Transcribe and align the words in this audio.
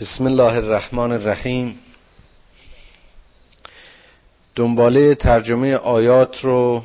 بسم 0.00 0.26
الله 0.26 0.54
الرحمن 0.56 1.12
الرحیم. 1.12 1.78
دنباله 4.54 5.14
ترجمه 5.14 5.76
آیات 5.76 6.44
رو 6.44 6.82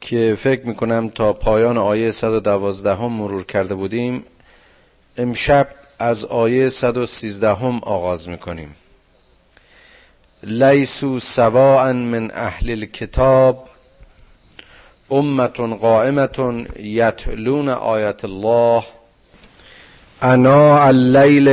که 0.00 0.36
فکر 0.38 0.66
می‌کنم 0.66 1.08
تا 1.08 1.32
پایان 1.32 1.78
آیه 1.78 2.10
112 2.10 2.94
هم 2.94 3.12
مرور 3.12 3.44
کرده 3.44 3.74
بودیم 3.74 4.24
امشب 5.16 5.68
از 5.98 6.24
آیه 6.24 6.68
113 6.68 7.54
هم 7.54 7.78
آغاز 7.82 8.28
می‌کنیم. 8.28 8.74
لیسو 10.42 11.18
سواء 11.18 11.92
من 11.92 12.30
اهل 12.30 12.70
الكتاب 12.70 13.68
امت 15.10 15.60
قائمت 15.60 16.38
یتلون 16.78 17.68
آیت 17.68 18.24
الله 18.24 18.84
انا 20.22 20.82
اللیل 20.82 21.48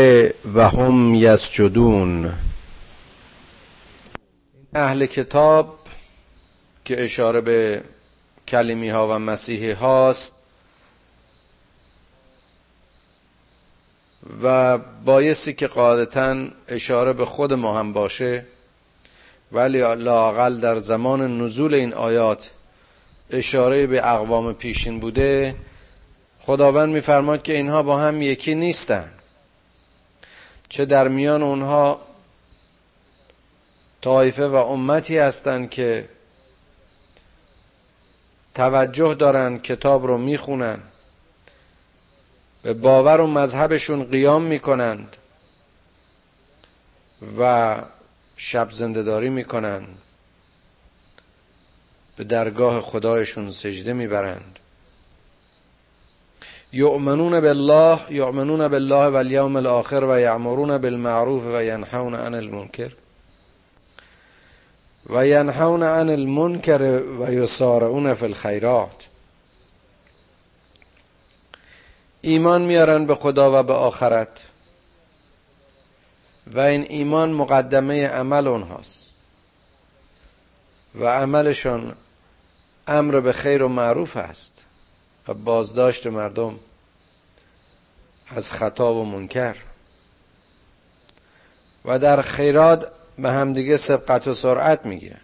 و 0.53 0.69
هم 0.69 1.15
یسجدون. 1.15 2.33
اهل 4.75 5.05
کتاب 5.05 5.79
که 6.85 7.03
اشاره 7.03 7.41
به 7.41 7.83
کلمی 8.47 8.89
ها 8.89 9.07
و 9.07 9.19
مسیحی 9.19 9.71
هاست 9.71 10.35
و 14.43 14.77
بایستی 14.77 15.53
که 15.53 15.67
قاعدتا 15.67 16.47
اشاره 16.67 17.13
به 17.13 17.25
خود 17.25 17.53
ما 17.53 17.79
هم 17.79 17.93
باشه 17.93 18.45
ولی 19.51 19.79
لاقل 19.79 20.59
در 20.59 20.77
زمان 20.77 21.41
نزول 21.41 21.73
این 21.73 21.93
آیات 21.93 22.51
اشاره 23.29 23.87
به 23.87 24.13
اقوام 24.13 24.53
پیشین 24.53 24.99
بوده 24.99 25.55
خداوند 26.45 26.93
میفرماد 26.93 27.43
که 27.43 27.53
اینها 27.53 27.83
با 27.83 27.97
هم 27.97 28.21
یکی 28.21 28.55
نیستن 28.55 29.11
چه 30.69 30.85
در 30.85 31.07
میان 31.07 31.43
اونها 31.43 32.01
طایفه 34.01 34.47
و 34.47 34.55
امتی 34.55 35.17
هستند 35.17 35.69
که 35.69 36.09
توجه 38.55 39.13
دارن 39.13 39.57
کتاب 39.57 40.05
رو 40.05 40.17
می‌خونن 40.17 40.79
به 42.61 42.73
باور 42.73 43.21
و 43.21 43.27
مذهبشون 43.27 44.03
قیام 44.03 44.43
می‌کنند 44.43 45.17
و 47.39 47.75
شب 48.37 48.71
زندهداری 48.71 49.29
می‌کنند. 49.29 49.97
به 52.15 52.23
درگاه 52.23 52.81
خدایشون 52.81 53.51
سجده 53.51 53.93
می‌برند. 53.93 54.59
یؤمنون 56.75 57.39
بالله 57.39 57.99
یؤمنون 58.09 58.67
بالله 58.67 59.07
و 59.07 59.15
الیوم 59.15 59.55
الاخر 59.55 60.03
و 60.03 60.19
یعمرون 60.19 60.77
بالمعروف 60.77 61.43
و 61.45 61.63
ینحون 61.63 62.15
عن 62.15 62.35
المنکر 62.35 62.91
و 65.09 65.27
ینحون 65.27 65.83
عن 65.83 66.09
المنکر 66.09 67.01
و 67.19 67.33
یسارعون 67.33 68.13
فی 68.13 68.25
الخیرات 68.25 69.07
ایمان 72.21 72.61
میارن 72.61 73.05
به 73.05 73.15
خدا 73.15 73.59
و 73.59 73.63
به 73.63 73.73
آخرت. 73.73 74.41
و 76.47 76.59
این 76.59 76.85
ایمان 76.89 77.31
مقدمه 77.31 78.07
عمل 78.07 78.47
اونهاست 78.47 79.13
و 80.95 81.05
عملشون 81.05 81.93
امر 82.87 83.19
به 83.19 83.33
خیر 83.33 83.63
و 83.63 83.67
معروف 83.67 84.17
است. 84.17 84.65
و 85.27 85.33
بازداشت 85.33 86.07
مردم. 86.07 86.59
از 88.27 88.51
خطا 88.51 88.93
و 88.93 89.05
منکر. 89.05 89.55
و 91.85 91.99
در 91.99 92.21
خیرات 92.21 92.91
به 93.17 93.31
همدیگه 93.31 93.77
سبقت 93.77 94.27
و 94.27 94.33
سرعت 94.33 94.85
می‌گیرن. 94.85 95.19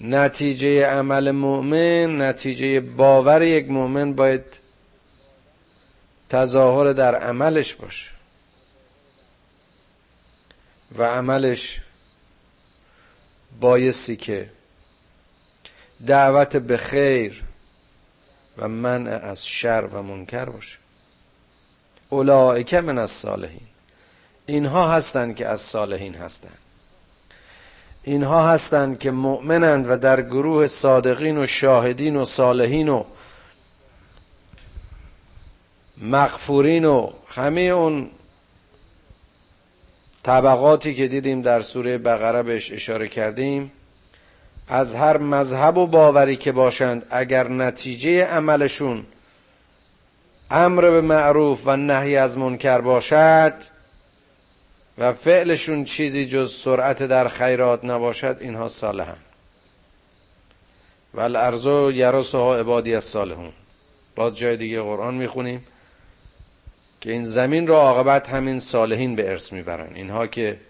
نتیجه 0.00 0.86
عمل 0.86 1.30
مؤمن 1.30 2.22
نتیجه 2.22 2.80
باور 2.80 3.42
یک 3.42 3.70
مؤمن 3.70 4.14
باید 4.14 4.44
تظاهر 6.28 6.92
در 6.92 7.14
عملش 7.14 7.74
باشه. 7.74 8.10
و 10.98 11.02
عملش 11.02 11.80
بایستی 13.60 14.16
که 14.16 14.50
دعوت 16.06 16.56
به 16.56 16.76
خیر 16.76 17.44
و 18.58 18.68
منع 18.68 19.10
از 19.10 19.46
شر 19.46 19.88
و 19.92 20.02
منکر 20.02 20.44
باشه. 20.44 20.78
اولئک 22.08 22.74
من 22.74 22.98
از 22.98 23.10
صالحین 23.10 23.68
اینها 24.46 24.88
هستند 24.88 25.36
که 25.36 25.46
از 25.46 25.60
صالحین 25.60 26.14
هستند. 26.14 26.58
اینها 28.02 28.48
هستند 28.48 28.98
که 28.98 29.10
مؤمنند 29.10 29.90
و 29.90 29.96
در 29.96 30.22
گروه 30.22 30.66
صادقین 30.66 31.38
و 31.38 31.46
شاهدین 31.46 32.16
و 32.16 32.24
صالحین 32.24 32.88
و 32.88 33.04
مغفورین 35.98 36.84
و 36.84 37.10
همه 37.28 37.60
اون 37.60 38.10
طبقاتی 40.22 40.94
که 40.94 41.08
دیدیم 41.08 41.42
در 41.42 41.60
سوره 41.60 41.98
بقره 41.98 42.42
بهش 42.42 42.72
اشاره 42.72 43.08
کردیم 43.08 43.72
از 44.68 44.94
هر 44.94 45.16
مذهب 45.18 45.76
و 45.76 45.86
باوری 45.86 46.36
که 46.36 46.52
باشند 46.52 47.06
اگر 47.10 47.48
نتیجه 47.48 48.24
عملشون 48.24 49.04
امر 50.50 50.90
به 50.90 51.00
معروف 51.00 51.62
و 51.66 51.76
نهی 51.76 52.16
از 52.16 52.38
منکر 52.38 52.80
باشد 52.80 53.54
و 54.98 55.12
فعلشون 55.12 55.84
چیزی 55.84 56.26
جز 56.26 56.54
سرعت 56.54 57.02
در 57.02 57.28
خیرات 57.28 57.84
نباشد 57.84 58.36
اینها 58.40 58.68
صالحن. 58.68 59.16
و 61.14 61.20
الارض 61.20 61.66
یرسها 61.94 62.56
عبادی 62.56 62.94
از 62.94 63.04
صالحون 63.04 63.52
باز 64.16 64.36
جای 64.36 64.56
دیگه 64.56 64.82
قرآن 64.82 65.14
می‌خونیم 65.14 65.66
که 67.00 67.12
این 67.12 67.24
زمین 67.24 67.66
را 67.66 67.80
عاقبت 67.80 68.28
همین 68.28 68.60
صالحین 68.60 69.16
به 69.16 69.30
ارث 69.30 69.52
می‌برن. 69.52 69.94
اینها 69.94 70.26
که 70.26 70.60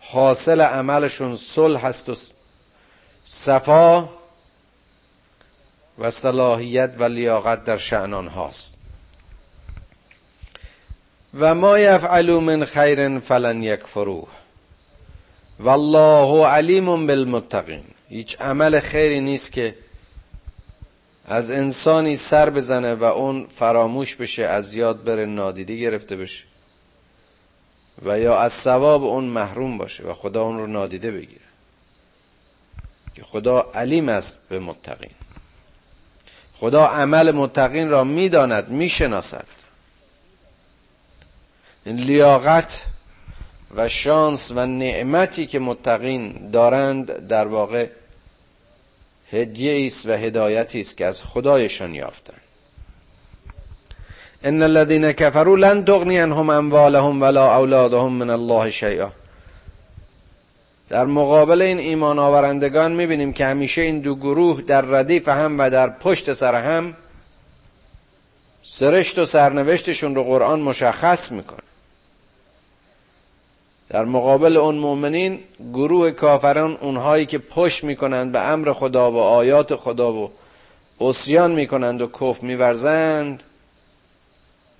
حاصل 0.00 0.60
عملشون 0.60 1.36
صلح 1.36 1.86
هست 1.86 2.08
و 2.08 2.16
صفا 3.24 4.08
و 5.98 6.10
صلاحیت 6.10 6.94
و 6.98 7.04
لیاقت 7.04 7.64
در 7.64 7.76
شعنان 7.76 8.26
هاست 8.26 8.80
و 11.34 11.54
ما 11.54 11.78
یفعلوا 11.78 12.40
من 12.40 12.64
خیر 12.64 13.18
فلن 13.18 13.62
یکفروه. 13.62 14.28
والله 15.60 16.46
علیم 16.46 17.06
بالمتقین. 17.06 17.84
هیچ 18.08 18.40
عمل 18.40 18.80
خیری 18.80 19.20
نیست 19.20 19.52
که 19.52 19.74
از 21.28 21.50
انسانی 21.50 22.16
سر 22.16 22.50
بزنه 22.50 22.94
و 22.94 23.04
اون 23.04 23.46
فراموش 23.46 24.16
بشه 24.16 24.42
از 24.42 24.74
یاد 24.74 25.04
بره 25.04 25.26
نادیده 25.26 25.76
گرفته 25.76 26.16
بشه. 26.16 26.49
و 28.04 28.18
یا 28.18 28.38
از 28.38 28.52
ثواب 28.52 29.04
اون 29.04 29.24
محروم 29.24 29.78
باشه 29.78 30.04
و 30.04 30.14
خدا 30.14 30.42
اون 30.42 30.58
رو 30.58 30.66
نادیده 30.66 31.10
بگیره. 31.10 31.40
که 33.14 33.22
خدا 33.22 33.70
علیم 33.74 34.08
است 34.08 34.38
به 34.48 34.58
متقین. 34.58 35.10
خدا 36.54 36.86
عمل 36.86 37.30
متقین 37.30 37.88
را 37.88 38.04
می‌داند 38.04 38.68
می‌شناسد. 38.68 39.46
این 41.84 41.96
لیاقت 41.96 42.86
و 43.74 43.88
شانس 43.88 44.50
و 44.50 44.66
نعمتی 44.66 45.46
که 45.46 45.58
متقین 45.58 46.50
دارند 46.50 47.28
در 47.28 47.46
واقع 47.46 47.88
هدیه 49.30 49.86
است 49.86 50.06
و 50.06 50.10
هدایتی 50.10 50.80
است 50.80 50.96
که 50.96 51.06
از 51.06 51.22
خدایشان 51.22 51.94
یافتند. 51.94 52.40
ان 54.44 54.62
الذين 54.62 55.10
كفروا 55.10 55.56
لن 55.56 55.84
تغني 55.84 56.20
عنهم 56.20 56.50
اموالهم 56.50 57.22
ولا 57.22 57.56
اولادهم 57.56 58.12
من 58.12 58.30
الله 58.30 58.70
شيئا. 58.70 59.08
در 60.88 61.04
مقابل 61.04 61.62
این 61.62 61.78
ایمان 61.78 62.18
آورندگان 62.18 62.92
می‌بینیم 62.92 63.32
که 63.32 63.44
همیشه 63.46 63.80
این 63.80 64.00
دو 64.00 64.14
گروه 64.14 64.62
در 64.62 64.80
ردیف 64.80 65.28
هم 65.28 65.58
و 65.58 65.70
در 65.70 65.88
پشت 65.88 66.32
سر 66.32 66.54
هم 66.54 66.94
سرشت 68.62 69.18
و 69.18 69.24
سرنوشتشون 69.24 70.14
رو 70.14 70.24
قرآن 70.24 70.60
مشخص 70.60 71.32
می‌کنه. 71.32 71.60
در 73.88 74.04
مقابل 74.04 74.56
اون 74.56 74.74
مؤمنین 74.74 75.40
گروه 75.72 76.10
کافران 76.10 76.76
اونهایی 76.80 77.26
که 77.26 77.38
پشت 77.38 77.84
می‌کنند 77.84 78.32
به 78.32 78.40
امر 78.40 78.72
خدا 78.72 79.12
و 79.12 79.16
آیات 79.16 79.76
خدا 79.76 80.12
و 80.12 80.30
اسیان 81.00 81.50
می‌کنند 81.50 82.02
و 82.02 82.06
کف 82.06 82.42
میورزند. 82.42 83.42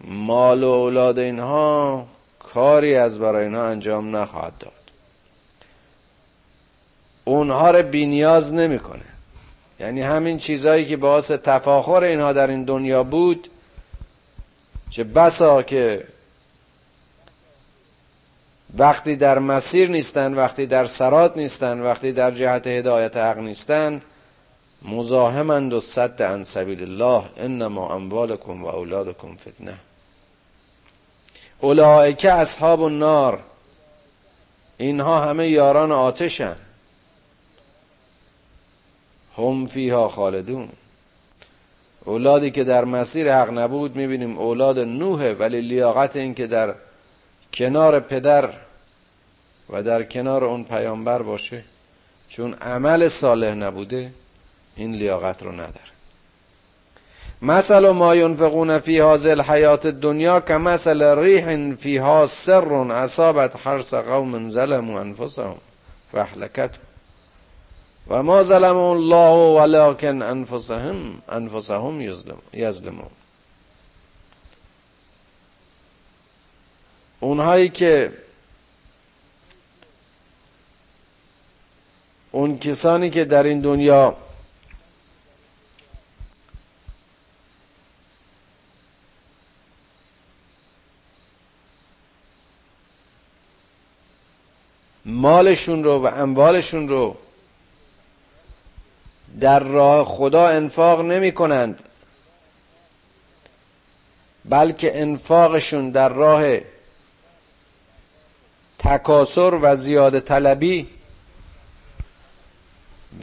مال 0.05 0.65
و 0.65 0.69
اولاد 0.69 1.19
اینها 1.19 2.07
کاری 2.39 2.95
از 2.95 3.19
برای 3.19 3.45
اینها 3.45 3.67
انجام 3.67 4.17
نخواهد 4.17 4.59
داد. 4.59 4.73
اونها 7.25 7.71
رو 7.71 7.83
بینیاز 7.83 8.55
نمی‌کنه. 8.55 9.05
یعنی 9.81 10.03
همین 10.03 10.39
چیزهایی 10.39 10.87
که 10.87 10.97
باعث 10.97 11.31
تفاخر 11.31 12.03
اینها 12.03 12.33
در 12.33 12.47
این 12.47 12.65
دنیا 12.65 13.03
بود 13.05 13.49
چه 14.91 15.05
بسا 15.05 15.63
که 15.63 16.05
وقتی 18.79 19.17
در 19.17 19.39
مسیر 19.39 19.91
نیستن 19.91 20.35
وقتی 20.35 20.67
در 20.67 20.87
سرات 20.87 21.37
نیستن 21.37 21.81
وقتی 21.81 22.13
در 22.13 22.31
جهت 22.31 22.67
هدایت 22.67 23.17
حق 23.17 23.39
نیستن 23.39 24.03
مزاحمند 24.83 25.73
و 25.73 25.81
صد 25.81 26.23
عن 26.23 26.43
سبیل 26.43 26.83
الله 26.83 27.25
انما 27.37 27.95
اموالکم 27.95 28.65
و 28.65 28.67
اولادکم 28.67 29.37
فتنه. 29.37 29.79
اولئک 31.61 32.25
اصحاب 32.25 32.83
النار. 32.83 33.41
اینها 34.79 35.21
همه 35.21 35.49
یاران 35.49 35.93
آتشن. 35.93 36.57
هم 39.39 39.67
فیها 39.67 40.09
خالدون. 40.09 40.69
اولادی 42.05 42.51
که 42.51 42.65
در 42.65 42.85
مسیر 42.85 43.35
حق 43.35 43.51
نبود 43.51 43.97
می‌بینیم. 43.97 44.39
اولاد 44.39 44.79
نوحه 44.79 45.35
ولی 45.35 45.61
لیاقت 45.61 46.17
این 46.17 46.35
که 46.35 46.47
در 46.47 46.75
کنار 47.55 48.01
پدر 48.01 48.51
و 49.71 49.83
در 49.83 50.03
کنار 50.03 50.45
اون 50.45 50.65
پیامبر 50.65 51.23
باشه. 51.23 51.65
چون 52.29 52.55
عمل 52.55 53.09
صالح 53.09 53.55
نبوده 53.55 54.13
این 54.77 54.95
لیاقت 54.95 55.43
رو 55.43 55.53
نداره. 55.53 55.90
مثل 57.43 57.91
ما 57.91 58.17
ینفقون 58.17 58.79
فی 58.79 59.01
هذه 59.01 59.31
الحیات 59.31 59.87
الدنیا 59.87 60.41
که 60.41 60.55
مثل 60.57 61.19
ریح 61.19 61.75
فیها 61.75 62.27
سر 62.27 62.73
اصابت 62.73 63.57
حرس 63.57 63.95
قوم 63.95 64.49
ظلموا 64.49 65.15
فاهلكت 66.13 66.71
و 68.09 68.23
ما 68.23 68.43
ظلم 68.43 68.77
الله 68.77 69.63
ولكن 69.63 70.23
انفسهم 70.23 71.23
انفسهم 71.29 72.01
یظلمون 72.53 73.11
اونهایی 77.21 77.69
که 77.69 78.13
اون 82.31 82.59
کسانی 82.59 83.11
که 83.11 83.25
در 83.25 83.43
این 83.43 83.61
دنیا 83.61 84.17
مالشون 95.21 95.85
رو 95.85 95.99
و 95.99 96.07
اموالشون 96.07 96.89
رو 96.89 97.17
در 99.41 99.61
راه 99.61 100.05
خدا 100.05 100.49
انفاق 100.49 101.01
نمی 101.01 101.33
کنند. 101.33 101.83
بلکه 104.45 105.01
انفاقشون 105.01 105.91
در 105.91 106.09
راه 106.09 106.59
تکاسر 108.79 109.59
و 109.63 109.77
زیاده 109.77 110.21
طلبی 110.21 110.89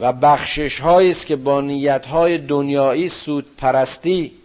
و 0.00 0.12
بخشش 0.12 0.80
است 0.80 1.26
که 1.26 1.36
با 1.36 1.60
نیت 1.60 2.06
های 2.06 2.38
دنیایی 2.38 3.08
سود 3.08 3.56
پرستی 3.56 4.37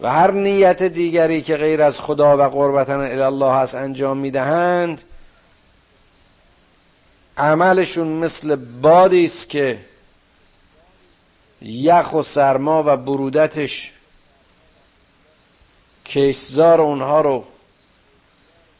و 0.00 0.10
هر 0.12 0.30
نیت 0.30 0.82
دیگری 0.82 1.42
که 1.42 1.56
غیر 1.56 1.82
از 1.82 2.00
خدا 2.00 2.38
و 2.38 2.42
قربتن 2.42 3.20
الله 3.22 3.52
هست 3.52 3.74
انجام 3.74 4.16
می‌دهند 4.16 5.02
عملشون 7.38 8.08
مثل 8.08 8.56
بادی 8.56 9.24
است 9.24 9.50
که 9.50 9.78
یخ 11.62 12.12
و 12.12 12.22
سرما 12.22 12.82
و 12.86 12.96
برودتش 12.96 13.92
کشزار 16.06 16.80
اونها 16.80 17.20
رو 17.20 17.44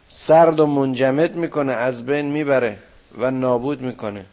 سرد 0.08 0.60
و 0.60 0.66
منجمد 0.66 1.36
می‌کنه 1.36 1.72
از 1.72 2.06
بین 2.06 2.26
می‌بره 2.26 2.78
و 3.18 3.30
نابود 3.30 3.80
می‌کنه 3.80 4.26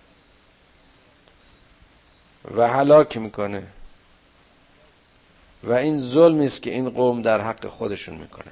و 2.56 2.68
هلاک 2.68 3.18
می‌کنه. 3.18 3.63
و 5.63 5.74
این 5.74 5.98
ظلمی 5.98 6.46
است 6.46 6.62
که 6.62 6.72
این 6.72 6.90
قوم 6.90 7.22
در 7.22 7.42
حق 7.42 7.68
خودشون 7.68 8.16
می‌کنه. 8.16 8.52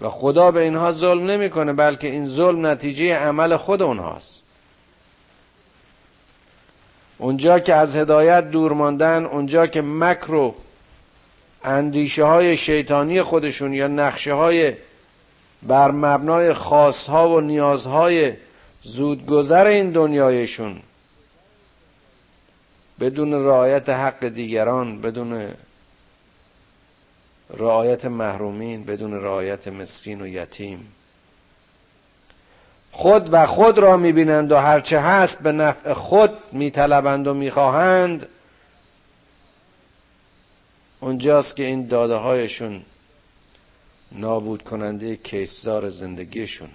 و 0.00 0.10
خدا 0.10 0.50
به 0.50 0.60
اینها 0.60 0.92
ظلم 0.92 1.30
نمی‌کنه 1.30 1.72
بلکه 1.72 2.06
این 2.08 2.26
ظلم 2.26 2.66
نتیجه 2.66 3.16
عمل 3.16 3.56
خود 3.56 3.82
اونهاست. 3.82 4.42
اونجا 7.18 7.58
که 7.58 7.74
از 7.74 7.96
هدایت 7.96 8.50
دور 8.50 8.72
ماندن 8.72 9.24
اونجا 9.24 9.66
که 9.66 9.82
مکر 9.82 10.34
و 10.34 10.54
اندیشه 11.64 12.24
های 12.24 12.56
شیطانی 12.56 13.22
خودشون 13.22 13.72
یا 13.72 13.86
نقشه 13.86 14.34
های 14.34 14.74
بر 15.62 15.90
مبنای 15.90 16.52
خواستها 16.52 17.28
و 17.28 17.40
نیازهای 17.40 18.32
زودگذر 18.82 19.66
این 19.66 19.90
دنیایشون 19.90 20.80
بدون 23.00 23.32
رعایت 23.34 23.88
حق 23.88 24.28
دیگران 24.28 25.00
بدون 25.00 25.54
رعایت 27.50 28.04
محرومین 28.04 28.84
بدون 28.84 29.12
رعایت 29.12 29.68
مسکین 29.68 30.20
و 30.20 30.26
یتیم. 30.26 30.92
خود 32.92 33.32
و 33.32 33.46
خود 33.46 33.78
را 33.78 33.96
می‌بینند 33.96 34.52
و 34.52 34.56
هرچه 34.56 35.00
هست 35.00 35.42
به 35.42 35.52
نفع 35.52 35.92
خود 35.92 36.30
میطلبند 36.52 37.26
و 37.26 37.34
می‌خواهند. 37.34 38.26
اونجاست 41.00 41.56
که 41.56 41.64
این 41.64 41.86
داده 41.86 42.14
هایشون 42.14 42.82
نابود 44.12 44.62
کننده 44.62 45.16
کیسزار 45.16 45.88
زندگیشون 45.88 46.70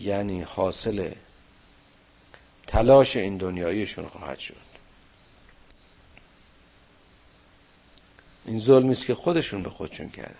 یعنی 0.00 0.42
حاصل 0.42 1.10
تلاش 2.66 3.16
این 3.16 3.36
دنیاییشون 3.36 4.06
خواهد 4.06 4.38
شد. 4.38 4.64
این 8.44 8.58
ظلمی 8.58 8.90
است 8.90 9.06
که 9.06 9.14
خودشون 9.14 9.62
به 9.62 9.70
خودشون 9.70 10.08
کردن. 10.08 10.34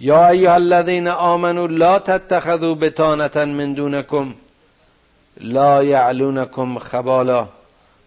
یا 0.00 0.28
ایها 0.28 0.54
الذین 0.54 1.08
آمنوا 1.08 1.66
لا 1.66 1.98
تتخذوا 1.98 2.74
بطانه 2.74 3.44
من 3.44 3.74
دونکم 3.74 4.34
لا 5.40 5.84
یعلونکم 5.84 6.78
خبالا 6.78 7.48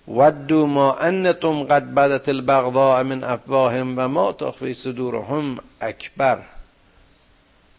ودوا 0.07 0.65
ما 0.65 0.95
انتم 0.95 1.63
قد 1.63 1.93
بدت 1.93 2.29
البغضاء 2.29 3.03
من 3.03 3.23
افواهم 3.23 3.93
و 3.97 4.07
ما 4.07 4.31
تخفی 4.31 4.73
صدورهم 4.73 5.57
اکبر. 5.81 6.43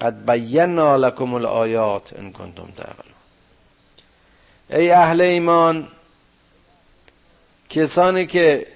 قد 0.00 0.30
بینا 0.30 0.96
لكم 0.96 1.34
الآیات 1.34 2.12
ان 2.18 2.32
کنتم 2.32 2.68
تعقلون. 2.76 3.13
ای 4.74 4.90
اهل 4.90 5.20
ایمان 5.20 5.88
کسانی 7.68 8.26
که 8.26 8.66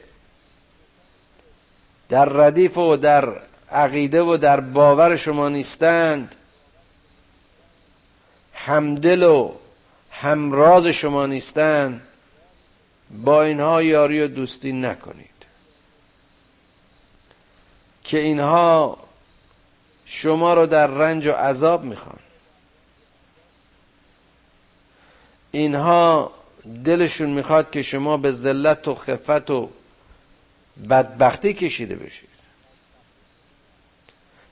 در 2.09 2.25
ردیف 2.25 2.78
و 2.78 2.97
در 2.97 3.33
عقیده 3.71 4.23
و 4.23 4.37
در 4.37 4.61
باور 4.61 5.17
شما 5.17 5.49
نیستند 5.49 6.35
همدل 8.55 9.23
و 9.23 9.52
همراز 10.11 10.87
شما 10.87 11.26
نیستند 11.26 12.02
با 13.11 13.43
اینها 13.43 13.83
یاری 13.83 14.21
و 14.21 14.28
دوستی 14.28 14.73
نکنید. 14.73 15.28
که 18.05 18.19
اینها 18.19 18.99
شما 20.05 20.55
رو 20.55 20.67
در 20.67 20.87
رنج 20.87 21.26
و 21.26 21.33
عذاب 21.33 21.85
می‌خوان. 21.85 22.19
اینها 25.59 26.31
دلشون 26.85 27.31
می‌خواد 27.31 27.71
که 27.71 27.83
شما 27.83 28.17
به 28.17 28.33
ذلت 28.33 28.88
و 28.88 28.95
خفت 28.95 29.50
و 29.50 29.69
بدبختی 30.91 31.55
کشیده 31.55 31.97
بشید. 31.97 32.29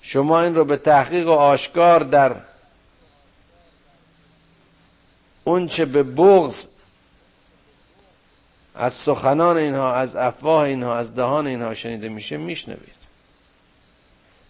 شما 0.01 0.41
این 0.41 0.55
رو 0.55 0.65
به 0.65 0.77
تحقیق 0.77 1.29
و 1.29 1.31
آشکار 1.31 2.03
در 2.03 2.37
اونچه 5.45 5.85
به 5.85 6.03
بغض 6.03 6.67
از 8.75 8.93
سخنان 8.93 9.57
اینها 9.57 9.95
از 9.95 10.17
افواه 10.17 10.63
اینها 10.63 10.97
از 10.97 11.15
دهان 11.15 11.47
اینها 11.47 11.75
شنیده 11.75 12.09
میشه 12.09 12.37
میشنوید. 12.37 12.97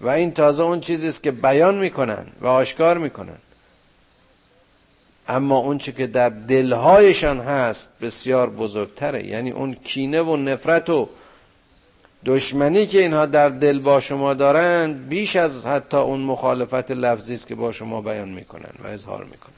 و 0.01 0.09
این 0.09 0.33
تازه 0.33 0.63
اون 0.63 0.81
چیزی 0.81 1.09
است 1.09 1.23
که 1.23 1.31
بیان 1.31 1.79
می‌کنن 1.79 2.27
و 2.41 2.47
آشکار 2.47 2.99
می‌کنن. 2.99 3.39
اما 5.29 5.57
اون 5.57 5.79
که 5.79 6.07
در 6.07 6.29
دلهایشان 6.29 7.41
هست 7.41 7.91
بسیار 8.01 8.51
بزرگتره. 8.51 9.27
یعنی 9.27 9.51
اون 9.51 9.75
کینه 9.75 10.23
و 10.23 10.37
نفرت 10.37 10.91
و 10.91 11.09
دشمنی 12.25 12.87
که 12.87 13.03
اینها 13.03 13.27
در 13.27 13.49
دل 13.49 13.79
با 13.79 14.01
شما 14.01 14.35
دارند 14.35 15.09
بیش 15.09 15.37
از 15.37 15.67
حتی 15.67 15.97
اون 15.97 16.21
مخالفت 16.21 16.91
لفظی 16.91 17.35
است 17.35 17.47
که 17.47 17.55
با 17.55 17.73
شما 17.73 18.01
بیان 18.01 18.29
می‌کنن 18.29 18.73
و 18.85 18.87
اظهار 18.87 19.25
می‌کنن 19.25 19.53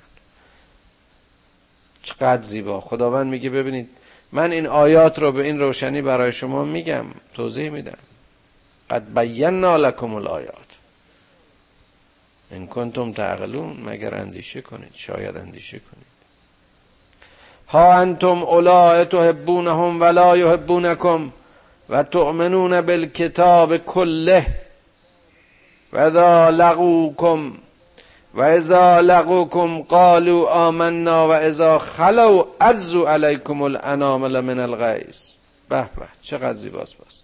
چقدر 2.02 2.42
زیبا. 2.42 2.80
خداوند 2.80 3.26
میگه 3.26 3.50
ببینید 3.50 3.88
من 4.32 4.52
این 4.52 4.66
آیات 4.66 5.18
رو 5.18 5.32
به 5.32 5.42
این 5.42 5.58
روشنی 5.58 6.02
برای 6.02 6.32
شما 6.32 6.64
میگم 6.64 7.04
توضیح 7.34 7.70
میدم. 7.70 7.98
قد 8.90 9.18
بینا 9.18 9.76
لکم 9.76 10.14
الآیات. 10.14 10.67
ان 12.52 12.66
کنتم 12.66 13.12
تعقلون 13.12 13.80
مگر 13.80 14.14
اندیشه 14.14 14.60
کنید 14.60 14.94
شاید 14.94 15.36
اندیشه 15.36 15.78
کنید. 15.78 16.08
ها 17.68 17.94
انتم 17.94 18.42
اولئک 18.42 19.08
تحبونهم 19.08 20.00
ولا 20.00 20.36
یحبونکم 20.36 21.32
و 21.88 22.02
تؤمنون 22.02 22.80
بالکتاب 22.80 23.76
کله 23.76 24.46
و 25.92 25.98
اذا 25.98 26.50
لقوکم 26.50 27.52
و 28.34 28.42
اذا 28.42 29.00
لقوکم 29.00 29.82
قالوا 29.82 30.50
آمنا 30.50 31.28
و 31.28 31.32
اذا 31.32 31.78
خلو 31.78 32.44
عزو 32.60 33.04
علیکم 33.04 33.62
الانامل 33.62 34.40
من 34.40 34.58
الغیظ. 34.58 35.38
به 35.68 35.82
به 35.82 36.08
چقدر 36.22 36.54
زیباست 36.54 36.96
باز 36.98 37.20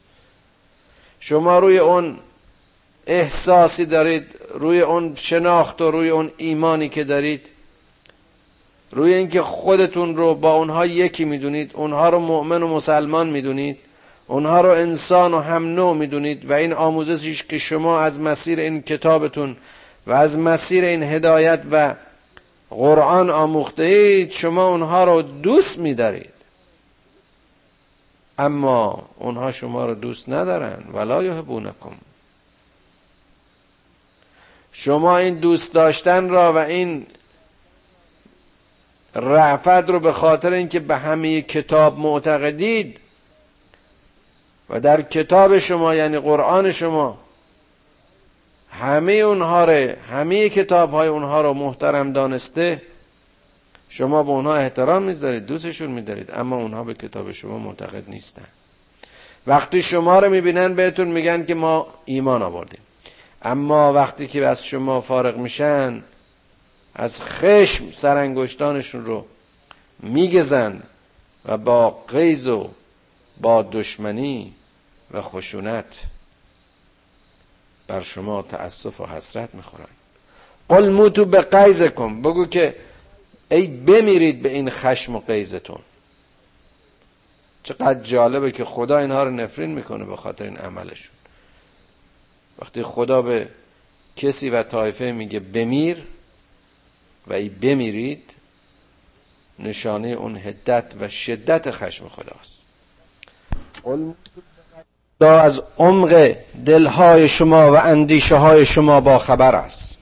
شما 1.21 1.59
روی 1.59 1.79
اون 1.79 2.19
احساسی 3.07 3.87
دارید 3.87 4.27
روی 4.55 4.81
اون 4.81 5.15
شناخت 5.15 5.81
و 5.81 5.91
روی 5.91 6.09
اون 6.09 6.31
ایمانی 6.37 6.89
که 6.89 7.05
دارید؟ 7.05 7.47
روی 8.91 9.15
اینکه 9.15 9.43
خودتون 9.43 10.17
رو 10.17 10.35
با 10.35 10.55
اونها 10.55 10.87
یکی 10.87 11.25
می‌دونید 11.25 11.71
اونها 11.75 12.09
رو 12.09 12.19
مؤمن 12.19 12.63
و 12.63 12.69
مسلمان 12.69 13.29
می‌دونید 13.29 13.79
اونها 14.27 14.61
رو 14.61 14.71
انسان 14.71 15.35
و 15.35 15.41
هم 15.41 15.65
نوع 15.75 15.97
می‌دونید 15.97 16.51
و 16.51 16.53
این 16.53 16.73
آموزشی 16.73 17.45
که 17.49 17.59
شما 17.59 18.01
از 18.01 18.21
مسیر 18.21 18.61
این 18.61 18.83
کتابتون 18.83 19.57
و 20.07 20.13
از 20.13 20.39
مسیر 20.39 20.85
این 20.85 21.03
هدایت 21.03 21.63
و 21.71 21.95
قرآن 22.71 23.31
آموخته 23.31 23.83
اید 23.83 24.31
شما 24.31 24.69
اونها 24.69 25.05
رو 25.05 25.23
دوست 25.23 25.79
میدارید. 25.79 26.35
اما 28.39 29.09
اونها 29.19 29.53
شما 29.53 29.87
رو 29.87 29.95
دوست 29.95 30.29
ندارن. 30.29 30.85
ولا 30.93 31.23
یحبونکم. 31.23 31.93
شما 34.77 35.19
این 35.19 35.35
دوست 35.35 35.75
داشتن 35.75 36.29
را 36.29 36.53
و 36.53 36.59
این 36.59 37.07
رعفت 39.15 39.69
رو 39.69 40.01
به 40.01 40.13
خاطر 40.13 40.53
اینکه 40.53 40.81
به 40.81 40.97
همه 40.97 41.43
کتاب 41.43 41.99
معتقدید 41.99 43.01
و 44.71 44.81
در 44.81 45.03
کتاب 45.03 45.59
شما 45.59 45.95
یعنی 45.95 46.19
قرآن 46.19 46.73
شما 46.73 47.19
همه 48.71 49.13
اونها 49.13 49.65
رو 49.65 49.93
همه 50.11 50.49
کتاب 50.49 50.91
های 50.91 51.09
اونها 51.09 51.43
رو 51.43 51.55
محترم 51.55 52.13
دانسته 52.13 52.83
شما 53.89 54.23
به 54.23 54.31
اونها 54.31 54.55
احترام 54.55 55.03
می‌ذارید 55.03 55.47
دوستشون 55.47 55.91
میدارید 55.91 56.31
اما 56.35 56.57
اونها 56.57 56.85
به 56.85 56.95
کتاب 56.95 57.33
شما 57.33 57.59
معتقد 57.59 58.11
نیستن. 58.11 58.49
وقتی 59.47 59.83
شما 59.83 60.19
رو 60.19 60.31
می‌بینن 60.31 60.75
بهتون 60.75 61.09
میگن 61.09 61.45
که 61.45 61.55
ما 61.55 61.87
ایمان 62.05 62.43
آوردیم. 62.43 62.84
اما 63.45 63.93
وقتی 63.93 64.27
که 64.27 64.47
از 64.47 64.65
شما 64.65 65.01
فارغ 65.01 65.37
میشن 65.37 66.03
از 66.95 67.23
خشم 67.23 67.91
سرانگشتانشون 67.91 69.05
رو 69.05 69.27
میگزن 69.99 70.83
و 71.45 71.57
با 71.57 71.91
قیز 71.91 72.49
و 72.49 72.71
با 73.41 73.63
دشمنی 73.63 74.53
و 75.11 75.23
خشونت 75.23 76.01
بر 77.87 78.01
شما 78.01 78.43
تأسف 78.43 79.01
و 79.01 79.07
حسرت 79.07 79.55
می‌خورن. 79.55 79.87
قل 80.69 80.89
موتو 80.89 81.25
به 81.25 81.41
قیزکم 81.41 82.23
بگو 82.23 82.47
که 82.47 82.77
ای 83.51 83.67
بمیرید 83.67 84.43
به 84.43 84.49
این 84.49 84.71
خشم 84.71 85.17
و 85.17 85.21
قیزتون 85.21 85.81
چقدر 87.63 88.03
جالبه 88.03 88.53
که 88.53 88.65
خدا 88.65 88.99
اینها 88.99 89.25
رو 89.25 89.31
نفرین 89.31 89.71
می‌کنه 89.71 90.05
به 90.05 90.17
خاطر 90.17 90.45
این 90.45 90.57
عملشون. 90.57 91.14
وقتی 92.59 92.83
خدا 92.83 93.23
به 93.23 93.49
کسی 94.17 94.51
و 94.51 94.63
طایفه 94.63 95.05
میگه 95.05 95.41
بمیر 95.41 96.03
و 97.27 97.33
ای 97.33 97.49
بمیرید 97.49 98.35
نشانه 99.59 100.09
اون 100.09 100.37
هدت 100.37 100.85
و 101.01 101.09
شدت 101.09 101.71
خشم 101.71 102.09
خداست. 102.09 102.63
خدا 105.19 105.41
از 105.41 105.63
عمق 105.79 106.37
دلهای 106.67 107.29
شما 107.29 107.73
و 107.73 107.77
اندیشه 107.77 108.37
های 108.37 108.67
شما 108.67 109.01
با 109.01 109.19
خبر 109.19 109.55
است. 109.55 109.97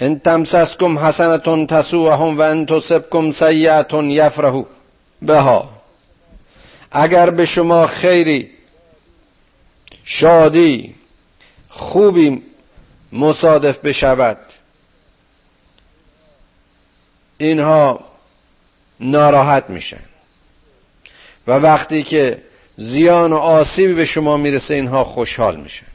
ان 0.00 0.18
تمسسکم 0.18 0.98
حسنتون 0.98 1.66
تسوهم 1.66 2.38
و 2.38 2.40
ان 2.40 2.66
تصبکم 2.66 3.30
سیئتون 3.30 4.10
یفرحو. 4.10 4.64
بها. 5.22 5.68
اگر 6.92 7.30
به 7.30 7.46
شما 7.46 7.86
خیری 7.86 8.50
شادی 10.12 10.94
خوبی 11.68 12.42
مصادف 13.12 13.78
بشود. 13.78 14.38
اینها 17.38 18.00
ناراحت 19.00 19.70
میشن 19.70 20.00
و 21.46 21.52
وقتی 21.52 22.02
که 22.02 22.42
زیان 22.76 23.32
و 23.32 23.36
آسیبی 23.36 23.94
به 23.94 24.04
شما 24.04 24.36
می‌رسه 24.36 24.74
اینها 24.74 25.04
خوشحال 25.04 25.56
میشن 25.56 25.86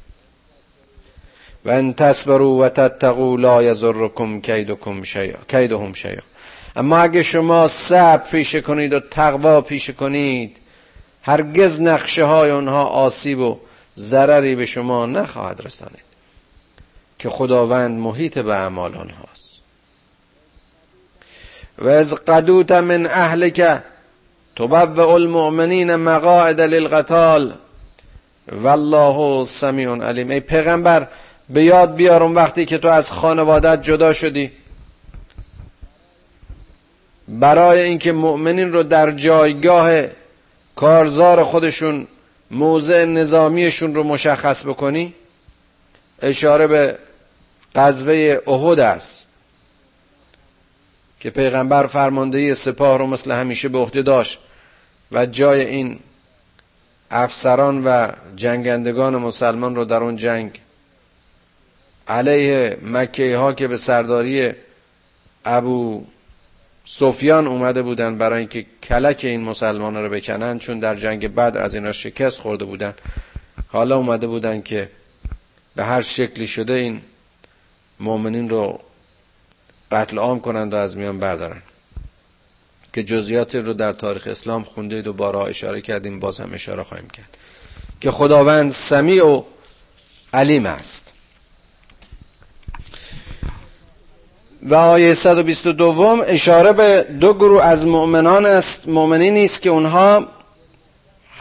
و 1.65 1.69
ان 1.69 1.93
تصبروا 1.93 2.57
و 2.57 2.69
تتقوا 2.69 3.36
لا 3.36 3.63
یضرکم 3.63 4.41
کیدکم 4.41 5.03
شیئا 5.03 5.39
کیدهم 5.48 5.93
شیئا. 5.93 6.24
اما 6.75 6.98
اگه 6.98 7.24
شما 7.24 7.67
صبر 7.67 8.29
پیشه 8.31 8.62
کنید 8.62 8.93
و 8.93 9.00
تقوا 9.00 9.62
پیشه 9.62 9.93
کنید 9.93 10.57
هرگز 11.22 11.81
نقشه 11.81 12.24
های 12.24 12.51
اونها 12.51 12.84
آسیب 12.84 13.39
و 13.39 13.60
ضرری 13.97 14.55
به 14.55 14.65
شما 14.65 15.05
نخواهد 15.05 15.61
رسانید 15.65 16.05
که 17.19 17.29
خداوند 17.29 17.99
محیط 17.99 18.39
به 18.39 18.55
اعمال 18.55 18.95
آنهاست. 18.95 19.59
و 21.77 21.87
از 21.87 22.13
قدوت 22.13 22.71
من 22.71 23.05
اهلک 23.05 23.81
تبوع 24.55 25.09
المؤمنین 25.09 25.95
مقاعد 25.95 26.61
للقتال. 26.61 27.53
والله 28.51 29.45
سمیع 29.45 29.95
علیم. 29.95 30.29
ای 30.29 30.39
پیغمبر 30.39 31.07
به 31.49 31.63
یاد 31.63 31.95
بیارم 31.95 32.35
وقتی 32.35 32.65
که 32.65 32.77
تو 32.77 32.87
از 32.87 33.11
خانوادت 33.11 33.81
جدا 33.81 34.13
شدی. 34.13 34.51
برای 37.27 37.81
اینکه 37.81 38.11
مؤمنین 38.11 38.73
رو 38.73 38.83
در 38.83 39.11
جایگاه 39.11 40.03
کارزار 40.75 41.43
خودشون 41.43 42.07
موضع 42.51 43.05
نظامیشون 43.05 43.95
رو 43.95 44.03
مشخص 44.03 44.63
بکنی 44.65 45.13
اشاره 46.21 46.67
به 46.67 46.97
قذبه 47.75 48.41
احد 48.47 48.79
است 48.79 49.25
که 51.19 51.29
پیغمبر 51.29 51.85
فرماندهی 51.85 52.55
سپاه 52.55 52.97
رو 52.97 53.07
مثل 53.07 53.31
همیشه 53.31 53.69
به 53.69 53.77
عهده 53.77 54.01
داشت 54.01 54.39
و 55.11 55.25
جای 55.25 55.61
این 55.65 55.99
افسران 57.11 57.83
و 57.83 58.11
جنگندگان 58.35 59.15
مسلمان 59.15 59.75
رو 59.75 59.85
در 59.85 60.03
اون 60.03 60.15
جنگ 60.15 60.61
علیه 62.07 62.77
مکه 62.81 63.37
ها 63.37 63.53
که 63.53 63.67
به 63.67 63.77
سرداری 63.77 64.53
ابو 65.45 66.05
سفیان 66.86 67.48
اومده 67.48 67.82
بودن 67.82 68.18
برای 68.18 68.39
اینکه 68.39 68.65
کلک 68.84 69.20
این 69.24 69.44
مسلمان 69.44 69.96
رو 69.96 70.10
بکنن 70.10 70.60
چون 70.60 70.80
در 70.80 70.96
جنگ 70.96 71.36
بدر 71.36 71.62
از 71.62 71.74
اینا 71.74 71.92
شکست 71.92 72.39
خورده 72.39 72.65
بودن. 72.65 72.94
حالا 73.68 73.98
اومده 73.98 74.27
بودن 74.27 74.62
که 74.62 74.89
به 75.75 75.86
هر 75.86 76.01
شکلی 76.01 76.48
شده 76.48 76.74
این 76.74 77.01
مؤمنین 78.00 78.50
رو 78.50 78.80
قتل 79.92 80.18
عام 80.18 80.39
کنند 80.39 80.74
و 80.74 80.77
از 80.77 80.98
میان 80.98 81.20
بردارن. 81.20 81.62
که 82.94 83.04
جزئیات 83.04 83.56
رو 83.56 83.74
در 83.74 83.94
تاریخ 83.94 84.27
اسلام 84.27 84.63
خونده 84.63 85.01
و 85.01 85.13
بارها 85.13 85.46
اشاره 85.46 85.82
کردیم 85.82 86.20
باز 86.20 86.39
هم 86.39 86.54
اشاره 86.54 86.84
خواهیم 86.84 87.08
کرد. 87.08 87.38
که 88.01 88.12
خداوند 88.12 88.72
سمیع 88.72 89.25
و 89.25 89.44
علیم 90.34 90.65
است. 90.65 91.04
و 94.67 94.75
آیه 94.75 95.13
122 95.13 96.24
اشاره 96.27 96.74
به 96.74 97.05
دو 97.19 97.34
گروه 97.34 97.63
از 97.65 97.88
مؤمنان 97.88 98.45
است. 98.45 98.88
مؤمنینی 98.88 99.45
است 99.45 99.62
که 99.62 99.69
اونها 99.69 100.27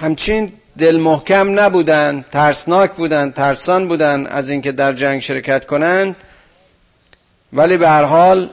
همچین 0.00 0.52
دل 0.78 0.97
محکم 0.97 1.61
نبودند 1.61 2.25
ترسناک 2.33 2.93
بودند 2.93 3.35
ترسان 3.35 3.88
بودند 3.88 4.26
از 4.28 4.50
اینکه 4.50 4.73
در 4.73 4.93
جنگ 4.93 5.21
شرکت 5.21 5.66
کنند. 5.66 6.16
ولی 7.52 7.76
به 7.76 7.88
هر 7.88 8.04
حال 8.04 8.50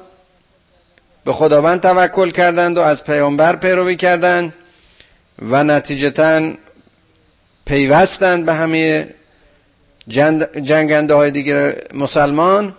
به 1.25 1.33
خداوند 1.33 1.81
توکل 1.81 2.29
کردند 2.29 2.77
و 2.77 2.81
از 2.81 3.03
پیامبر 3.03 3.55
پیروی 3.55 3.95
کردند 3.95 4.53
و 5.49 5.63
نتیجتا 5.63 6.51
پیوستند 7.65 8.45
به 8.45 8.53
همه 8.53 9.07
جنگنده 10.61 11.13
های 11.13 11.31
دیگر 11.31 11.75
مسلمان. 11.93 12.75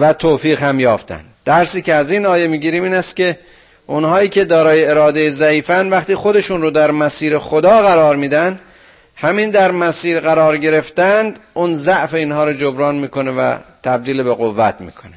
و 0.00 0.12
توفیق 0.12 0.62
هم 0.62 0.80
یافتند 0.80 1.24
درسی 1.44 1.82
که 1.82 1.94
از 1.94 2.10
این 2.10 2.26
آیه 2.26 2.46
می‌گیریم 2.46 2.82
این 2.82 2.94
است 2.94 3.16
که 3.16 3.38
اونهایی 3.86 4.28
که 4.28 4.44
دارای 4.44 4.84
اراده 4.84 5.30
ضعیفن 5.30 5.88
وقتی 5.90 6.14
خودشون 6.14 6.62
رو 6.62 6.70
در 6.70 6.90
مسیر 6.90 7.38
خدا 7.38 7.82
قرار 7.82 8.16
میدن 8.16 8.60
همین 9.16 9.50
در 9.50 9.70
مسیر 9.70 10.20
قرار 10.20 10.56
گرفتند 10.56 11.38
اون 11.54 11.74
ضعف 11.74 12.14
اینها 12.14 12.44
رو 12.44 12.52
جبران 12.52 12.94
می‌کنه 12.94 13.30
و 13.30 13.56
تبدیل 13.82 14.22
به 14.22 14.34
قوت 14.34 14.76
می‌کنه. 14.80 15.14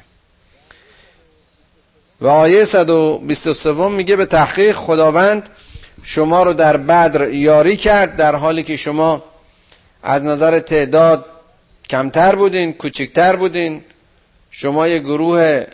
و 2.20 2.26
آیه 2.28 2.64
123 2.64 3.88
میگه 3.88 4.16
به 4.16 4.26
تحقیق 4.26 4.76
خداوند 4.76 5.48
شما 6.02 6.42
رو 6.42 6.52
در 6.52 6.76
بدر 6.76 7.28
یاری 7.28 7.76
کرد 7.76 8.16
در 8.16 8.34
حالی 8.34 8.62
که 8.62 8.76
شما 8.76 9.24
از 10.02 10.22
نظر 10.22 10.58
تعداد 10.58 11.24
کمتر 11.90 12.34
بودین 12.34 12.72
کوچکتر 12.72 13.36
بودین 13.36 13.82
شما 14.50 14.88
یه 14.88 14.98
گروه 14.98 15.64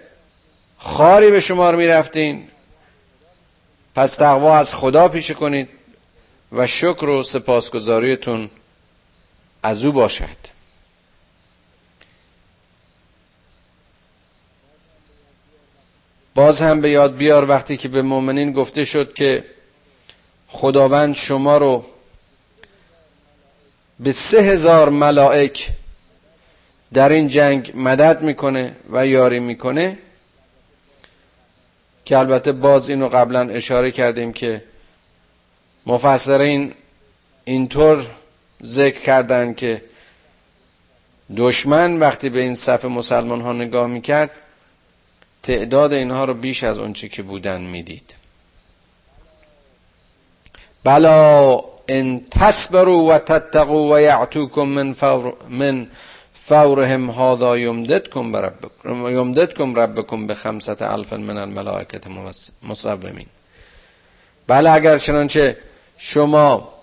خاری 0.78 1.30
به 1.30 1.40
شمار 1.40 1.74
می‌رفتین 1.76 2.48
پس 3.94 4.14
تقوا 4.14 4.56
از 4.56 4.74
خدا 4.74 5.08
پیشه 5.08 5.34
کنید 5.34 5.68
و 6.52 6.66
شکر 6.66 7.08
و 7.08 7.22
سپاسگزاریتون 7.22 8.50
از 9.62 9.84
او 9.84 9.92
باشد. 9.92 10.54
باز 16.34 16.62
هم 16.62 16.80
به 16.80 16.90
یاد 16.90 17.16
بیار 17.16 17.48
وقتی 17.48 17.76
که 17.76 17.88
به 17.88 18.02
مؤمنین 18.02 18.52
گفته 18.52 18.84
شد 18.84 19.14
که 19.14 19.44
خداوند 20.48 21.14
شما 21.14 21.58
رو 21.58 21.84
به 24.00 24.12
سه 24.12 24.38
هزار 24.40 24.88
ملائک 24.88 25.68
در 26.94 27.08
این 27.08 27.28
جنگ 27.28 27.72
مدد 27.74 28.22
می‌کنه 28.22 28.76
و 28.90 29.06
یاری 29.06 29.40
می‌کنه 29.40 29.98
که 32.04 32.18
البته 32.18 32.52
باز 32.52 32.88
اینو 32.88 33.08
قبلا 33.08 33.40
اشاره 33.40 33.90
کردیم 33.90 34.32
که 34.32 34.64
مفسرین 35.86 36.74
اینطور 37.44 38.06
ذکر 38.64 39.00
کردن 39.00 39.54
که 39.54 39.82
دشمن 41.36 41.98
وقتی 41.98 42.28
به 42.28 42.40
این 42.40 42.54
صف 42.54 42.84
مسلمان 42.84 43.40
ها 43.40 43.52
نگاه 43.52 43.86
می‌کرد 43.86 44.30
تعداد 45.42 45.92
اینها 45.92 46.24
رو 46.24 46.34
بیش 46.34 46.64
از 46.64 46.78
اونچه 46.78 47.08
که 47.08 47.22
بودن 47.22 47.60
می‌دید. 47.60 48.14
بلا 50.84 51.60
ان 51.88 52.20
تصبروا 52.30 53.04
و 53.04 53.18
تتقوا 53.18 53.94
و 53.94 54.00
یعتوکم 54.00 54.62
من, 54.62 54.92
فور 54.92 55.34
من 55.48 55.88
فورهم 56.48 57.10
هذا 57.10 57.58
یمددکم 57.58 58.32
بربکم 58.32 59.06
یمددکم 59.06 59.74
ربکم 59.74 60.26
به 60.26 60.34
خمسة 60.34 60.92
الف 60.92 61.12
من 61.12 61.36
الملائکت 61.36 62.04
مصومین 62.62 63.26
بله 64.46 64.70
اگر 64.70 64.98
چنانچه 64.98 65.56
شما 65.98 66.74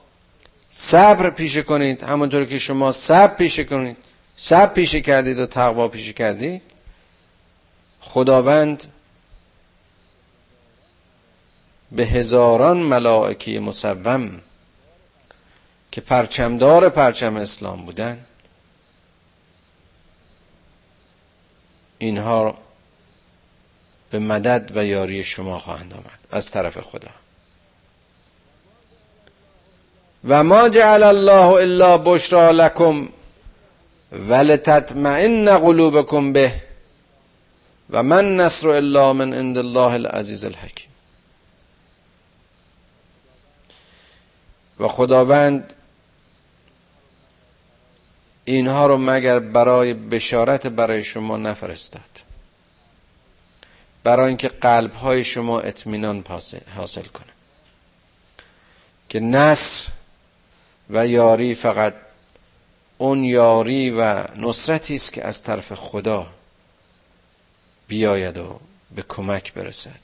صبر 0.69 1.29
پیشه 1.29 1.61
کنید 1.61 2.03
همونطور 2.03 2.45
که 2.45 2.59
شما 2.59 2.91
صبر 2.91 3.35
پیشه 3.35 3.63
کنید 3.63 3.97
صبر 4.35 4.73
پیشه 4.73 5.01
کردید 5.01 5.39
و 5.39 5.45
تقوا 5.45 5.87
پیشه 5.87 6.13
کردید 6.13 6.61
خداوند 7.99 8.83
به 11.91 12.05
هزاران 12.05 12.77
ملائکی 12.77 13.59
مصوم 13.59 14.41
که 15.91 16.01
پرچمدار 16.01 16.89
پرچم 16.89 17.35
اسلام 17.35 17.85
بودن 17.85 18.25
اینها 22.01 22.57
به 24.09 24.19
مدد 24.19 24.71
و 24.75 24.85
یاری 24.85 25.23
شما 25.23 25.59
خواهند 25.59 25.93
آمد 25.93 26.19
از 26.31 26.51
طرف 26.51 26.79
خدا. 26.79 27.07
و 30.27 30.43
ما 30.43 30.69
جعل 30.69 31.03
الله 31.03 31.45
الا 31.45 31.97
بشرا 31.97 32.51
لكم 32.51 33.09
ولتطمئن 34.11 35.57
قلوبكم 35.57 36.33
به 36.33 36.53
و 37.89 38.03
من 38.03 38.37
نصر 38.37 38.69
الا 38.69 39.13
من 39.13 39.33
عند 39.33 39.57
الله 39.57 39.93
العزیز 39.93 40.45
الحکیم. 40.45 40.91
و 44.79 44.87
خداوند 44.87 45.73
اینها 48.45 48.87
رو 48.87 48.97
مگر 48.97 49.39
برای 49.39 49.93
بشارت 49.93 50.67
برای 50.67 51.03
شما 51.03 51.37
نفرستاد؟ 51.37 52.01
برای 54.03 54.27
اینکه 54.27 54.47
قلب 54.47 54.93
های 54.93 55.23
شما 55.23 55.59
اطمینان 55.59 56.23
حاصل 56.75 57.03
کنه. 57.03 57.31
که 59.09 59.19
نصر 59.19 59.87
و 60.89 61.07
یاری 61.07 61.55
فقط 61.55 61.93
اون 62.97 63.23
یاری 63.23 63.91
و 63.91 64.23
نصرتی 64.35 64.95
است 64.95 65.13
که 65.13 65.27
از 65.27 65.43
طرف 65.43 65.73
خدا 65.73 66.27
بیاید 67.87 68.37
و 68.37 68.59
به 68.95 69.01
کمک 69.09 69.53
برسد. 69.53 69.99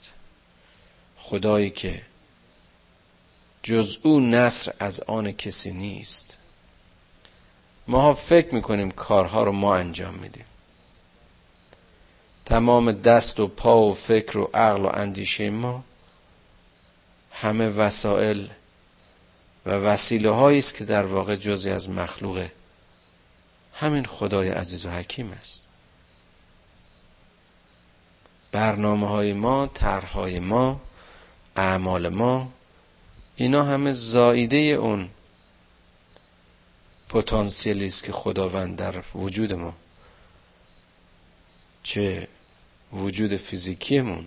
خدایی 1.16 1.70
که 1.70 2.02
جز 3.62 3.98
او 4.02 4.20
نصر 4.20 4.72
از 4.80 5.00
آن 5.00 5.32
کسی 5.32 5.70
نیست. 5.70 6.37
ما 7.88 8.14
فکر 8.14 8.54
می‌کنیم 8.54 8.90
کارها 8.90 9.42
رو 9.42 9.52
ما 9.52 9.76
انجام 9.76 10.14
میدیم. 10.14 10.44
تمام 12.44 12.92
دست 12.92 13.40
و 13.40 13.46
پا 13.46 13.80
و 13.80 13.94
فکر 13.94 14.38
و 14.38 14.50
عقل 14.54 14.84
و 14.84 14.90
اندیشه 14.94 15.50
ما 15.50 15.84
همه 17.32 17.68
وسایل 17.68 18.50
و 19.66 19.70
وسیله 19.70 20.30
هایی 20.30 20.58
است 20.58 20.74
که 20.74 20.84
در 20.84 21.06
واقع 21.06 21.36
جزی 21.36 21.70
از 21.70 21.88
مخلوق 21.88 22.46
همین 23.74 24.04
خدای 24.04 24.48
عزیز 24.48 24.86
و 24.86 24.90
حکیم 24.90 25.32
است. 25.32 25.64
برنامه 28.52 29.08
های 29.08 29.32
ما 29.32 29.66
طرحهای 29.66 30.38
ما 30.38 30.80
اعمال 31.56 32.08
ما 32.08 32.52
اینا 33.36 33.64
همه 33.64 33.92
زایده 33.92 34.56
اون 34.56 35.08
پتانسیلی 37.08 37.86
است 37.86 38.04
که 38.04 38.12
خداوند 38.12 38.76
در 38.76 38.94
وجود 39.14 39.52
ما. 39.52 39.74
چه 41.82 42.28
وجود 42.92 43.36
فیزیکیمون 43.36 44.26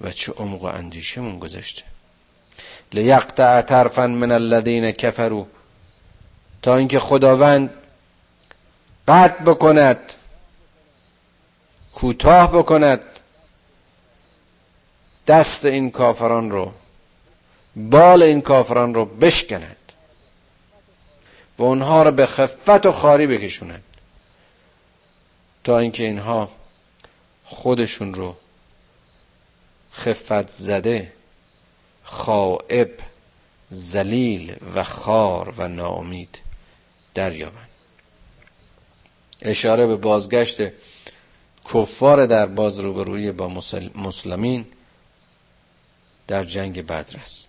و 0.00 0.10
چه 0.10 0.32
عمق 0.32 0.62
و 0.62 0.66
اندیشمون 0.66 1.38
گذاشته 1.38 1.82
لیقطع 2.92 3.60
طرفا 3.60 4.06
من 4.06 4.32
الذین 4.32 4.90
کفروا. 4.90 5.46
تا 6.62 6.76
اینکه 6.76 6.98
خداوند 6.98 7.70
قطع 9.08 9.44
بکند 9.44 10.12
کوتاه 11.94 12.52
بکند 12.52 13.06
دست 15.26 15.64
این 15.64 15.90
کافران 15.90 16.50
رو 16.50 16.72
بال 17.76 18.22
این 18.22 18.40
کافران 18.40 18.94
رو 18.94 19.04
بشکند. 19.04 19.76
و 21.58 21.62
اونها 21.62 22.02
رو 22.02 22.10
به 22.10 22.26
خفت 22.26 22.86
و 22.86 22.92
خاری 22.92 23.26
بکشوند 23.26 23.84
تا 25.64 25.78
اینکه 25.78 26.02
اینها 26.02 26.50
خودشون 27.44 28.14
رو 28.14 28.36
خفت 29.92 30.48
زده 30.48 31.12
خائب 32.02 32.90
زلیل 33.70 34.56
و 34.74 34.84
خار 34.84 35.54
و 35.56 35.68
ناامید 35.68 36.38
دریابند 37.14 37.68
اشاره 39.42 39.86
به 39.86 39.96
بازگشت 39.96 40.60
کفار 41.74 42.26
در 42.26 42.46
باز 42.46 42.78
روبروی 42.78 43.32
با 43.32 43.48
مسلمین 43.94 44.66
در 46.26 46.44
جنگ 46.44 46.86
بدر 46.86 47.16
است. 47.16 47.48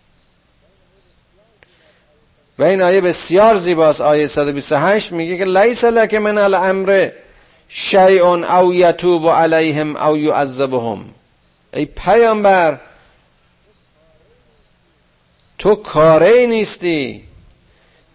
و 2.59 2.63
این 2.63 2.81
آیه 2.81 3.01
بسیار 3.01 3.55
زیباست. 3.55 4.01
آیه 4.01 4.27
128 4.27 5.11
میگه 5.11 5.37
که 5.37 5.45
لیس 5.45 5.83
لک 5.83 6.13
من 6.13 6.37
الامر 6.37 7.09
شیء 7.67 8.25
او 8.25 8.73
یتوب 8.73 9.29
علیهم 9.29 9.95
او 9.95 10.17
یعذبهم. 10.17 11.05
ای 11.73 11.85
پیامبر 11.85 12.79
تو 15.57 15.75
کاره 15.75 16.45
نیستی. 16.45 17.23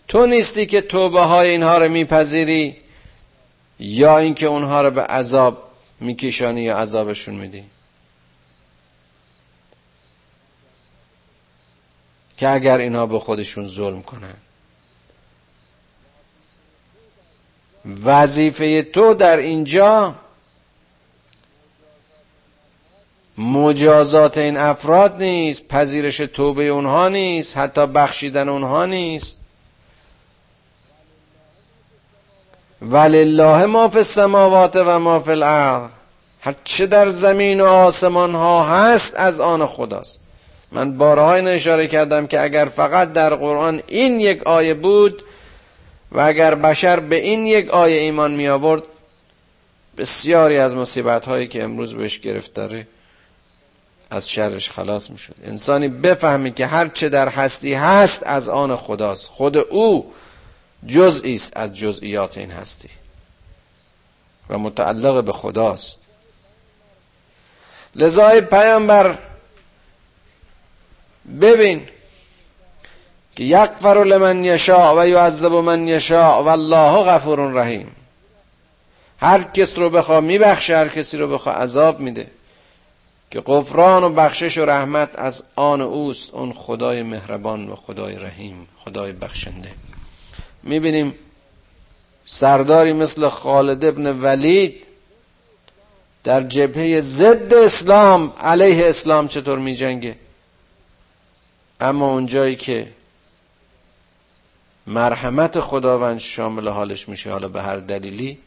تو 0.09 0.27
نیستی 0.27 0.67
که 0.67 0.81
توبه 0.81 1.21
های 1.21 1.51
اینها 1.51 1.79
رو 1.79 1.89
میپذیری 1.89 2.77
یا 3.79 4.19
اینکه 4.19 4.47
اونها 4.47 4.83
رو 4.83 4.91
به 4.91 5.03
عذاب 5.03 5.71
میکشانی 6.01 6.63
یا 6.63 6.77
عذابشون 6.77 7.35
میدی. 7.35 7.65
که 12.41 12.49
اگر 12.49 12.79
اینا 12.79 13.07
به 13.07 13.19
خودشون 13.19 13.69
ظلم 13.69 14.03
کنن. 14.03 14.35
وظیفه 18.05 18.83
تو 18.83 19.15
در 19.15 19.37
اینجا 19.37 20.15
مجازات 23.39 24.39
این 24.39 24.57
افراد 24.57 25.23
نیست 25.23 25.69
پذیرش 25.69 26.17
توبه 26.17 26.69
اونها 26.69 27.09
نیست 27.09 27.57
حتی 27.57 27.87
بخشیدن 27.87 28.49
اونها 28.49 28.87
نیست. 28.87 29.41
ولله 32.83 33.67
ما 33.67 33.89
فی 33.89 33.99
السماوات 33.99 34.77
و 34.77 34.99
ما 34.99 35.21
فی 35.21 35.31
الارض. 35.31 35.91
هر 36.41 36.55
چه 36.65 36.87
در 36.87 37.09
زمین 37.09 37.61
و 37.61 37.67
آسمان 37.67 38.35
ها 38.35 38.65
هست 38.65 39.15
از 39.15 39.41
آن 39.41 39.67
خداست. 39.67 40.30
من 40.73 40.99
بارها 40.99 41.35
این 41.35 41.49
اشاره 41.49 41.87
کردم 41.87 42.27
که 42.27 42.41
اگر 42.41 42.65
فقط 42.65 43.13
در 43.13 43.35
قرآن 43.35 43.83
این 43.87 44.21
یک 44.21 44.43
آیه 44.43 44.75
بود 44.75 45.23
و 46.13 46.21
اگر 46.21 46.55
بشر 46.55 47.01
به 47.01 47.17
این 47.17 47.47
یک 47.47 47.71
آیه 47.71 48.01
ایمان 48.01 48.31
می 48.31 48.49
آورد 48.49 48.83
بسیاری 49.97 50.59
از 50.59 50.75
مصیبت 50.75 51.27
هایی 51.29 51.49
که 51.49 51.63
امروز 51.63 51.95
بهش 51.95 52.19
گرفتاره 52.19 52.87
از 54.11 54.29
شرش 54.29 54.71
خلاص 54.71 55.11
می 55.11 55.19
شد. 55.19 55.35
انسانی 55.45 55.89
بفهمی 55.89 56.53
که 56.53 56.67
هر 56.67 56.89
چه 56.89 57.09
در 57.09 57.29
هستی 57.29 57.75
هست 57.75 58.23
از 58.27 58.49
آن 58.49 58.77
خداست. 58.77 59.29
خود 59.29 59.57
او 59.57 60.13
جزئی 60.87 61.35
است 61.35 61.57
از 61.57 61.77
جزئیات 61.77 62.39
این 62.39 62.51
هستی 62.51 62.89
و 64.49 64.59
متعلق 64.59 65.25
به 65.25 65.33
خداست. 65.33 66.01
لذای 67.95 68.41
پیامبر 68.41 69.19
ببین 71.41 71.83
که 73.37 73.45
یغفر 73.45 74.05
لمن 74.05 74.45
یشاء 74.45 74.95
و 74.99 75.09
یعذب 75.09 75.53
من 75.53 75.89
یشاء 75.89 76.43
و 76.43 76.49
الله 76.49 77.05
غفور 77.05 77.53
رحیم. 77.53 77.97
هر 79.21 79.43
کس 79.43 79.79
رو 79.79 79.91
بخوا 79.91 80.21
میبخشه 80.21 80.77
هر 80.77 80.89
کسی 80.89 81.17
رو 81.17 81.29
بخوا 81.29 81.53
عذاب 81.53 82.01
میده. 82.01 82.27
که 83.31 83.41
غفران 83.41 84.05
و 84.05 84.11
بخشش 84.11 84.59
و 84.59 84.65
رحمت 84.65 85.19
از 85.19 85.43
آن 85.57 85.81
اوست 85.81 86.35
اون 86.35 86.53
خدای 86.53 87.03
مهربان 87.03 87.69
و 87.69 87.77
خدای 87.77 88.17
رحیم 88.17 88.67
خدای 88.85 89.13
بخشنده. 89.13 89.71
می‌بینیم 90.63 91.15
سرداری 92.25 92.93
مثل 92.93 93.29
خالد 93.29 93.85
ابن 93.85 94.07
ولید 94.07 94.87
در 96.25 96.43
جبهه 96.43 97.01
ضد 97.01 97.55
اسلام 97.55 98.33
علیه 98.41 98.87
اسلام 98.87 99.29
چطور 99.29 99.59
میجنگه؟ 99.59 100.17
اما 101.81 102.13
اونجایی 102.13 102.57
که 102.57 102.93
مرحمت 104.87 105.61
خداوند 105.61 106.19
شامل 106.19 106.69
حالش 106.69 107.09
میشه 107.09 107.31
حالا 107.31 107.49
به 107.49 107.63
هر 107.63 107.77
دلیلی 107.77 108.39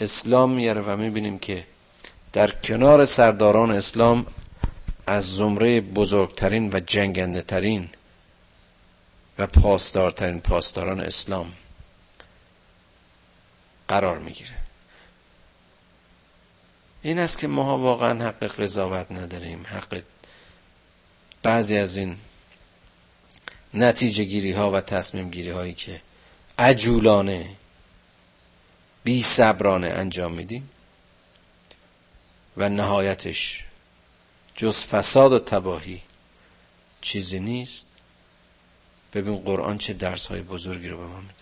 اسلام 0.00 0.52
میاره 0.52 0.80
و 0.80 0.96
می‌بینیم 0.96 1.38
که 1.38 1.66
در 2.32 2.50
کنار 2.50 3.04
سرداران 3.04 3.70
اسلام 3.70 4.26
از 5.06 5.36
زمره 5.36 5.80
بزرگترین 5.80 6.70
و 6.72 6.80
جنگنده 6.80 7.42
ترین 7.42 7.88
و 9.38 9.46
پاسدارترین 9.46 10.40
پاسداران 10.40 11.00
اسلام 11.00 11.52
قرار 13.88 14.18
می‌گیره. 14.18 14.54
این 17.02 17.18
است 17.18 17.38
که 17.38 17.46
ما 17.46 17.78
واقعا 17.78 18.24
حق 18.28 18.44
قضاوت 18.44 19.12
نداریم 19.12 19.66
حق 19.66 20.02
بعضی 21.42 21.76
از 21.76 21.96
این 21.96 22.16
نتیجه 23.74 24.24
گیری 24.24 24.52
ها 24.52 24.70
و 24.70 24.80
تصمیم 24.80 25.30
گیری 25.30 25.50
هایی 25.50 25.74
که 25.74 26.00
عجولانه 26.58 27.48
بی 29.04 29.22
صبرانه 29.22 29.86
انجام 29.86 30.32
میدیم 30.32 30.70
و 32.56 32.68
نهایتش 32.68 33.64
جز 34.56 34.84
فساد 34.84 35.32
و 35.32 35.38
تباهی 35.38 36.02
چیزی 37.00 37.40
نیست. 37.40 37.86
ببین 39.14 39.36
قرآن 39.36 39.78
چه 39.78 39.92
درس 39.92 40.26
های 40.26 40.40
بزرگی 40.40 40.88
رو 40.88 40.98
به 40.98 41.04
ما 41.04 41.20
میده. 41.20 41.34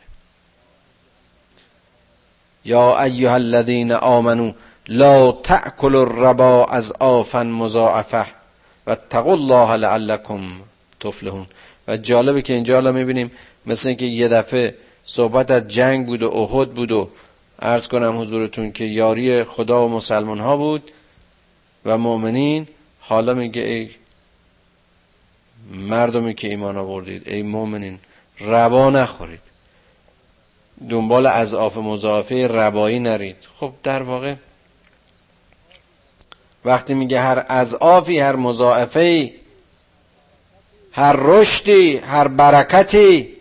یا 2.65 3.03
ایها 3.03 3.35
الذین 3.35 3.93
آمنو 3.93 4.53
لا 4.89 5.33
تأکل 5.33 5.95
الربا 5.95 6.65
از 6.65 6.93
آفن 6.93 7.47
مضاعفه. 7.47 8.27
و 8.89 8.91
اتقوا 8.91 9.33
الله 9.33 9.77
لعلکم 9.77 10.41
تفلحون. 11.01 11.47
و 11.89 11.97
جالبه 11.97 12.43
که 12.43 12.53
اینجا 12.53 12.77
الان 12.77 12.95
می‌بینیم 12.95 13.31
مثل 13.67 13.89
اینکه 13.89 14.05
یه 14.05 14.29
دفعه 14.29 14.75
صحبت 15.07 15.51
از 15.51 15.69
جنگ 15.69 16.07
بود 16.07 16.23
و 16.23 16.31
احد 16.31 16.75
بود 16.75 16.93
و 16.93 17.11
عرض 17.63 17.89
کنم 17.89 18.21
حضورتون 18.21 18.73
که 18.73 18.85
یاری 18.85 19.45
خدا 19.45 19.87
و 19.87 19.89
مسلمان 19.89 20.41
ها 20.41 20.57
بود 20.57 20.91
و 21.85 21.99
مؤمنین 21.99 22.69
حالا 23.01 23.35
میگه 23.35 23.63
ای 23.63 23.91
مردمی 25.71 26.35
که 26.35 26.49
ایمان 26.49 26.77
آوردید 26.77 27.29
ای 27.29 27.43
مؤمنین 27.43 27.99
ربا 28.41 28.91
نخورید. 28.91 29.41
دنبال 30.91 31.27
از 31.27 31.55
آف 31.55 31.77
مضاعفه 31.77 32.47
ربایی 32.49 32.99
نرید. 32.99 33.37
خب 33.61 33.73
در 33.83 34.03
واقع 34.03 34.35
وقتی 36.65 36.95
میگه 36.95 37.21
هر 37.21 37.45
از 37.49 37.75
آفی 37.75 38.19
هر 38.19 38.37
مضاعفه 38.37 39.33
هر 40.93 41.17
رشدی 41.19 41.97
هر 41.97 42.29
برکتی 42.29 43.35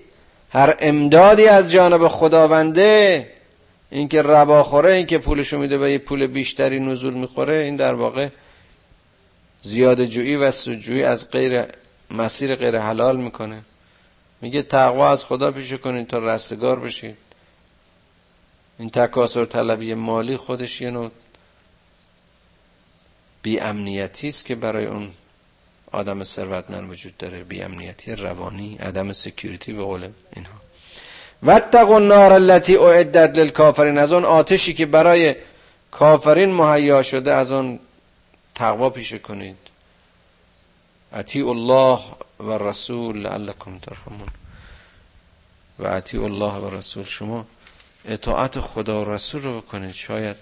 هر 0.49 0.75
امدادی 0.79 1.47
از 1.47 1.71
جانب 1.71 2.07
خداونده 2.07 3.27
اینکه 3.89 4.21
ربا 4.21 4.63
خوره 4.63 4.93
اینکه 4.93 5.17
پولشو 5.17 5.57
میده 5.57 5.77
و 5.77 5.87
یه 5.87 5.97
پول 5.97 6.27
بیشتری 6.27 6.79
نزول 6.79 7.13
می‌خوره 7.13 7.53
این 7.53 7.75
در 7.75 7.93
واقع 7.93 8.29
زیاده 9.61 10.07
جویی 10.07 10.35
و 10.35 10.51
سودجویی 10.51 11.03
از 11.03 11.31
غیر 11.31 11.63
مسیر 12.11 12.55
غیر 12.55 12.77
حلال 12.77 13.17
می‌کنه. 13.17 13.61
میگه 14.41 14.61
تقوا 14.61 15.09
از 15.09 15.25
خدا 15.25 15.51
پیشه 15.51 15.77
کنید 15.77 16.07
تا 16.07 16.19
رستگار 16.19 16.79
بشید 16.79 17.17
این 18.79 18.89
تکاسر 18.89 19.45
طلبی 19.45 19.93
مالی 19.93 20.37
خودش 20.37 20.81
یه 20.81 20.89
نوع 20.89 21.11
بی 23.47 23.59
امنیتی 23.59 24.27
است 24.27 24.45
که 24.45 24.55
برای 24.55 24.85
اون 24.85 25.11
آدم 25.91 26.23
ثروتمند 26.23 26.89
وجود 26.89 27.17
داره. 27.17 27.43
بی 27.43 27.61
امنیتی 27.61 28.15
روانی 28.15 28.75
عدم 28.75 29.13
سکیوریتی 29.13 29.73
به 29.73 29.83
قول 29.83 30.09
اینها. 30.35 30.59
واتقوا 31.43 31.95
النار 31.95 32.33
التي 32.33 32.77
اعدت 32.77 33.37
للكافرین 33.37 33.97
از 33.97 34.11
اون 34.11 34.25
آتشی 34.25 34.73
که 34.73 34.85
برای 34.85 35.35
کافرین 35.91 36.53
مهیا 36.53 37.03
شده 37.03 37.33
از 37.33 37.51
اون 37.51 37.79
تقوا 38.55 38.89
پیشه 38.89 39.19
کنید. 39.19 39.57
اطیع 41.13 41.49
الله 41.49 41.99
و 42.39 42.51
رسول 42.51 43.17
لعلکم 43.17 43.79
ترحمون. 43.79 44.29
و 45.79 45.87
اطیع 45.87 46.23
الله 46.23 46.53
و 46.53 46.75
رسول 46.77 47.05
شما 47.05 47.47
اطاعت 48.05 48.59
خدا 48.59 49.05
و 49.05 49.09
رسول 49.13 49.41
رو 49.41 49.61
بکنید. 49.61 49.93
شاید 49.93 50.37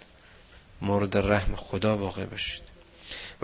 مورد 0.82 1.18
رحم 1.18 1.56
خدا 1.56 1.98
واقع 1.98 2.26
بشید. 2.26 2.65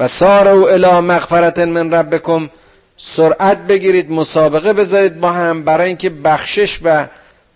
و 0.02 0.08
سارو 0.08 0.64
الی 0.64 1.00
مغفرت 1.00 1.60
من 1.60 1.92
ربکم. 1.94 2.50
سرعت 2.98 3.58
بگیرید 3.58 4.12
مسابقه 4.12 4.74
بذارید 4.74 5.20
با 5.20 5.32
هم 5.32 5.64
برای 5.64 5.88
اینکه 5.88 6.10
بخشش 6.10 6.80
و 6.84 7.08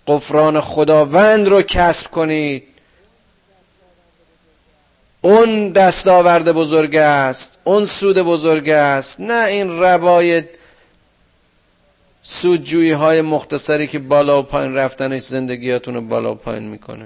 قفران 0.07 0.61
خداوند 0.61 1.47
رو 1.47 1.61
کسب 1.61 2.11
کنید. 2.11 2.63
اون 5.21 5.69
دستاورد 5.69 6.51
بزرگ 6.51 6.95
است 6.95 7.57
اون 7.63 7.85
سود 7.85 8.19
بزرگ 8.19 8.69
است 8.69 9.19
نه 9.19 9.45
این 9.45 9.79
روایت 9.79 10.45
سودجویی 12.23 12.91
های 12.91 13.21
مختصری 13.21 13.87
که 13.87 13.99
بالا 13.99 14.39
و 14.39 14.43
پایین 14.43 14.75
رفتنش 14.75 15.21
زندگیاتون 15.21 15.93
رو 15.93 16.01
بالا 16.01 16.31
و 16.31 16.35
پایین 16.35 16.63
می‌کنه. 16.63 17.05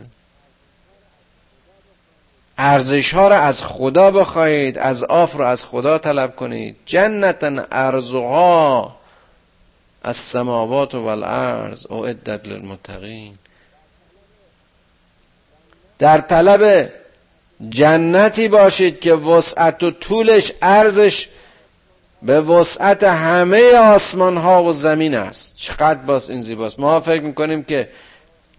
ارزش 2.62 3.14
ها 3.14 3.28
را 3.28 3.38
از 3.40 3.64
خدا 3.64 4.12
بخواهید 4.12 4.78
از 4.78 5.04
آف 5.04 5.36
رو 5.36 5.46
از 5.46 5.66
خدا 5.66 5.98
طلب 5.98 6.36
کنید. 6.36 6.76
جنتا 6.86 7.66
ارزها 7.72 8.96
از 10.04 10.18
سماوات 10.18 10.96
و 10.96 11.06
الارض 11.06 11.86
او 11.90 12.06
عدت 12.06 12.48
للمتقین. 12.48 13.38
در 16.00 16.18
طلب 16.18 16.92
جنتی 17.70 18.48
باشید 18.48 19.00
که 19.00 19.14
وسعت 19.14 19.84
و 19.84 19.92
طولش 19.92 20.52
ارزش 20.62 21.28
به 22.22 22.42
وسعت 22.42 23.04
همه 23.04 23.72
آسمان 23.78 24.38
ها 24.38 24.64
و 24.64 24.74
زمین 24.74 25.16
است. 25.16 25.56
چقدر 25.56 26.00
باز 26.00 26.30
این 26.30 26.42
زیباست. 26.42 26.80
ما 26.80 27.00
فکر 27.00 27.22
می‌کنیم 27.22 27.64
که 27.64 27.90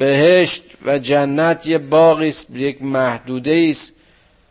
بهشت 0.00 0.62
و 0.84 0.98
جنت 0.98 1.66
یه 1.66 1.78
باقی 1.78 2.28
است 2.28 2.50
یک 2.50 2.82
محدوده 2.82 3.66
است 3.70 3.92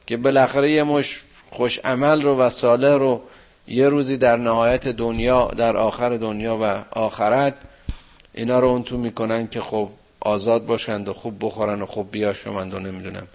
که 0.07 0.17
بالاخره 0.17 0.71
یه 0.71 0.83
مش 0.83 1.21
خوش 1.51 1.79
عمل 1.79 2.21
رو 2.21 2.38
و 2.38 2.49
صالح 2.49 2.97
رو 2.97 3.21
یه 3.67 3.89
روزی 3.89 4.17
در 4.17 4.38
نهایت 4.38 4.88
دنیا 4.88 5.47
در 5.57 5.77
آخر 5.77 6.09
دنیا 6.09 6.57
و 6.62 6.83
آخرت 6.99 7.53
اینا 8.33 8.59
رو 8.59 8.67
اون 8.67 8.83
تو 8.83 8.97
می‌کنن 8.97 9.47
که 9.47 9.62
خب 9.62 9.89
آزاد 10.19 10.65
باشند 10.65 11.09
و 11.09 11.13
خوب 11.13 11.35
بخورن 11.41 11.81
و 11.81 11.85
خوب 11.85 12.12
بیاشومند 12.12 12.73
و 12.73 12.79
نمی‌دونم 12.79 13.27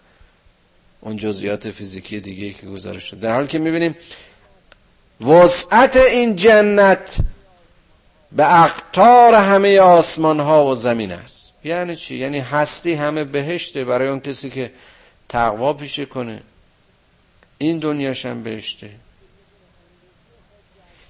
اون 1.01 1.17
جزئیات 1.17 1.71
فیزیکی 1.71 2.21
دیگه 2.21 2.51
که 2.51 2.67
گزارش 2.67 3.03
شد 3.03 3.21
در 3.21 3.35
حالی 3.35 3.47
که 3.47 3.59
می‌بینیم 3.59 3.97
وسعت 5.21 5.97
این 5.97 6.37
جنت 6.37 7.17
به 8.33 8.63
اقطار 8.63 9.35
همه 9.35 9.81
آسمان 9.81 10.41
ها 10.41 10.67
و 10.67 10.75
زمین 10.75 11.13
است. 11.13 11.54
یعنی 11.65 11.97
چی؟ 11.97 12.17
یعنی 12.17 12.39
هستی 12.39 12.95
همه 12.95 13.25
بهشته 13.25 13.85
برای 13.85 14.09
اون 14.09 14.21
کسی 14.21 14.51
که 14.51 14.71
تقوا 15.29 15.73
پیشه 15.73 16.05
کنه. 16.05 16.43
این 17.59 17.79
دنیاش 17.79 18.27
هم 18.27 18.43
بهشته. 18.43 18.91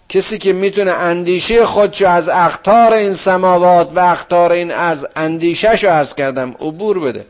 کسی 0.08 0.38
که 0.38 0.52
می‌تونه 0.52 0.90
اندیشه 0.90 1.66
خودشو 1.66 2.08
از 2.08 2.28
اختار 2.28 2.92
این 2.92 3.14
سماوات 3.14 3.92
و 3.94 3.98
اختار 3.98 4.52
این 4.52 4.70
ارز 4.70 5.06
اندیشهشو 5.16 5.88
از 5.88 6.14
کردم 6.14 6.50
عبور 6.50 7.00
بده 7.00 7.26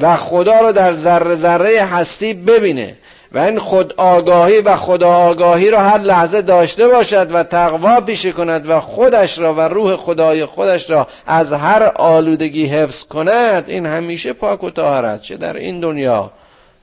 و 0.00 0.16
خدا 0.16 0.60
رو 0.60 0.72
در 0.72 0.92
ذره 0.92 1.34
ذره 1.34 1.84
هستی 1.84 2.34
ببینه. 2.34 2.98
و 3.32 3.38
این 3.38 3.58
خود 3.58 3.94
آگاهی 3.96 4.58
و 4.58 4.76
خدا 4.76 5.12
آگاهی 5.12 5.70
رو 5.70 5.78
هر 5.78 5.98
لحظه 5.98 6.42
داشته 6.42 6.88
باشد 6.88 7.34
و 7.34 7.42
تقوا 7.42 8.00
پیشه 8.00 8.32
کند 8.32 8.70
و 8.70 8.80
خودش 8.80 9.38
را 9.38 9.54
و 9.54 9.60
روح 9.60 9.96
خدای 9.96 10.44
خودش 10.44 10.90
را 10.90 11.06
از 11.26 11.52
هر 11.52 11.82
آلودگی 11.96 12.66
حفظ 12.66 13.04
کند. 13.04 13.64
این 13.66 13.86
همیشه 13.86 14.32
پاک 14.32 14.64
و 14.64 14.70
طاهر 14.70 15.04
است 15.04 15.22
چه 15.22 15.36
در 15.36 15.56
این 15.56 15.80
دنیا 15.80 16.30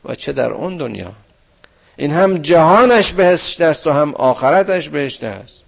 و 0.05 0.15
چه 0.15 0.31
در 0.31 0.51
اون 0.51 0.77
دنیا. 0.77 1.11
این 1.97 2.11
هم 2.11 2.37
جهانش 2.37 3.13
بهشت 3.13 3.61
است 3.61 3.87
و 3.87 3.91
هم 3.91 4.13
آخرتش 4.15 4.89
بهشت 4.89 5.23
است. 5.23 5.63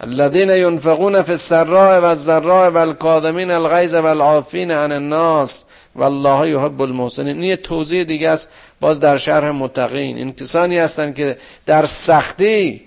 الذين 0.00 0.50
ينفقون 0.50 1.22
في 1.22 1.32
السراء 1.32 2.00
والضراء 2.00 2.70
والكاظمين 2.70 3.50
الغيظ 3.50 3.94
والعافين 3.94 4.70
عن 4.70 4.92
الناس. 4.92 5.64
والله 5.96 6.48
يحب 6.48 6.82
المحسنين 6.82 7.36
این 7.36 7.44
یه 7.44 7.56
توضیح 7.56 8.04
دیگه 8.04 8.28
است 8.30 8.48
باز 8.80 9.00
در 9.00 9.16
شرح 9.16 9.50
متقین 9.50 10.16
این 10.16 10.32
کسانی 10.32 10.78
هستند 10.78 11.14
که 11.14 11.38
در 11.66 11.86
سختی 11.86 12.82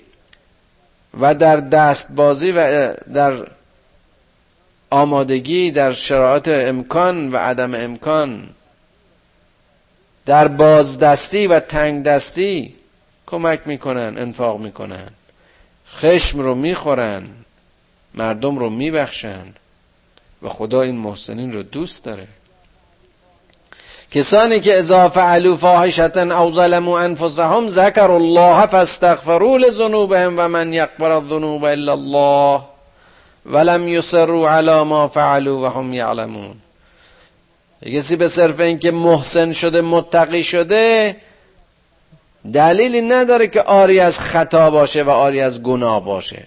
و 1.19 1.35
در 1.35 1.55
دستبازی 1.55 2.51
و 2.51 2.93
در 2.93 3.47
آمادگی 4.89 5.71
در 5.71 5.91
شرایط 5.91 6.47
امکان 6.47 7.31
و 7.31 7.37
عدم 7.37 7.75
امکان 7.75 8.49
در 10.25 10.47
بازدستی 10.47 11.47
و 11.47 11.59
تنگ 11.59 12.03
دستی 12.03 12.75
کمک 13.25 13.61
می‌کنن 13.65 14.17
انفاق 14.17 14.59
می‌کنن 14.59 15.07
خشم 15.89 16.39
رو 16.39 16.55
می‌خورن 16.55 17.27
مردم 18.13 18.59
رو 18.59 18.69
میبخشن 18.69 19.45
و 20.41 20.49
خدا 20.49 20.81
این 20.81 20.95
محسنین 20.95 21.53
رو 21.53 21.63
دوست 21.63 22.05
داره 22.05 22.27
کسانی 24.11 24.59
که 24.59 24.79
اذا 24.79 25.09
فعلوا 25.09 25.55
فاحشتا 25.55 26.39
او 26.39 26.51
ظلموا 26.51 26.99
انفسهم 26.99 27.67
ذکر 27.67 28.11
الله 28.11 28.65
فاستغفروا 28.65 29.57
لذنوبهم 29.57 30.39
و 30.39 30.47
من 30.47 30.73
یغفر 30.73 31.11
الذنوب 31.11 31.63
الا 31.63 31.93
الله 31.93 32.61
ولم 33.45 33.87
یصروا 33.87 34.49
على 34.49 34.83
ما 34.83 35.07
فعلوا 35.07 35.61
وهم 35.61 35.93
یعلمون. 35.93 36.55
کسی 37.85 38.15
به 38.15 38.27
صرف 38.27 38.59
اینکه 38.59 38.91
محسن 38.91 39.51
شده 39.51 39.81
متقی 39.81 40.43
شده 40.43 41.15
دلیلی 42.53 43.01
نداره 43.01 43.47
که 43.47 43.61
آری 43.61 43.99
از 43.99 44.19
خطا 44.19 44.71
باشه 44.71 45.03
و 45.03 45.09
آری 45.09 45.41
از 45.41 45.63
گناه 45.63 46.05
باشه. 46.05 46.43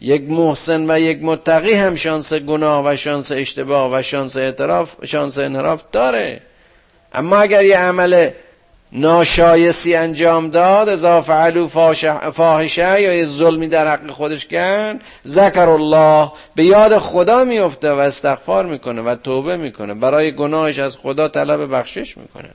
یک 0.00 0.30
محسن 0.30 0.90
و 0.90 1.00
یک 1.00 1.22
متقی 1.22 1.72
هم 1.72 1.94
شانس 1.94 2.32
گناه 2.32 2.86
و 2.86 2.96
شانس 2.96 3.32
اشتباه 3.32 3.90
و 3.92 4.02
شانس 4.02 4.36
اعتراف 4.36 5.04
شانس 5.04 5.38
انحراف 5.38 5.82
داره. 5.92 6.40
اما 7.12 7.36
اگر 7.36 7.64
یه 7.64 7.78
عمل 7.78 8.30
ناشایستی 8.92 9.94
انجام 9.94 10.50
داد 10.50 10.88
اذا 10.88 11.22
فعلو 11.22 11.66
فاحشه 12.32 13.02
یا 13.02 13.14
یه 13.14 13.24
ظلمی 13.24 13.68
در 13.68 13.92
حق 13.92 14.10
خودش 14.10 14.46
کرد 14.46 15.00
ذکر 15.26 15.68
الله 15.68 16.32
به 16.54 16.64
یاد 16.64 16.98
خدا 16.98 17.44
میفته 17.44 17.92
و 17.92 17.98
استغفار 17.98 18.66
می‌کنه 18.66 19.02
و 19.02 19.14
توبه 19.14 19.56
می‌کنه. 19.56 19.94
برای 19.94 20.32
گناهش 20.32 20.78
از 20.78 20.96
خدا 20.96 21.28
طلب 21.28 21.74
بخشش 21.74 22.18
می‌کنه. 22.18 22.50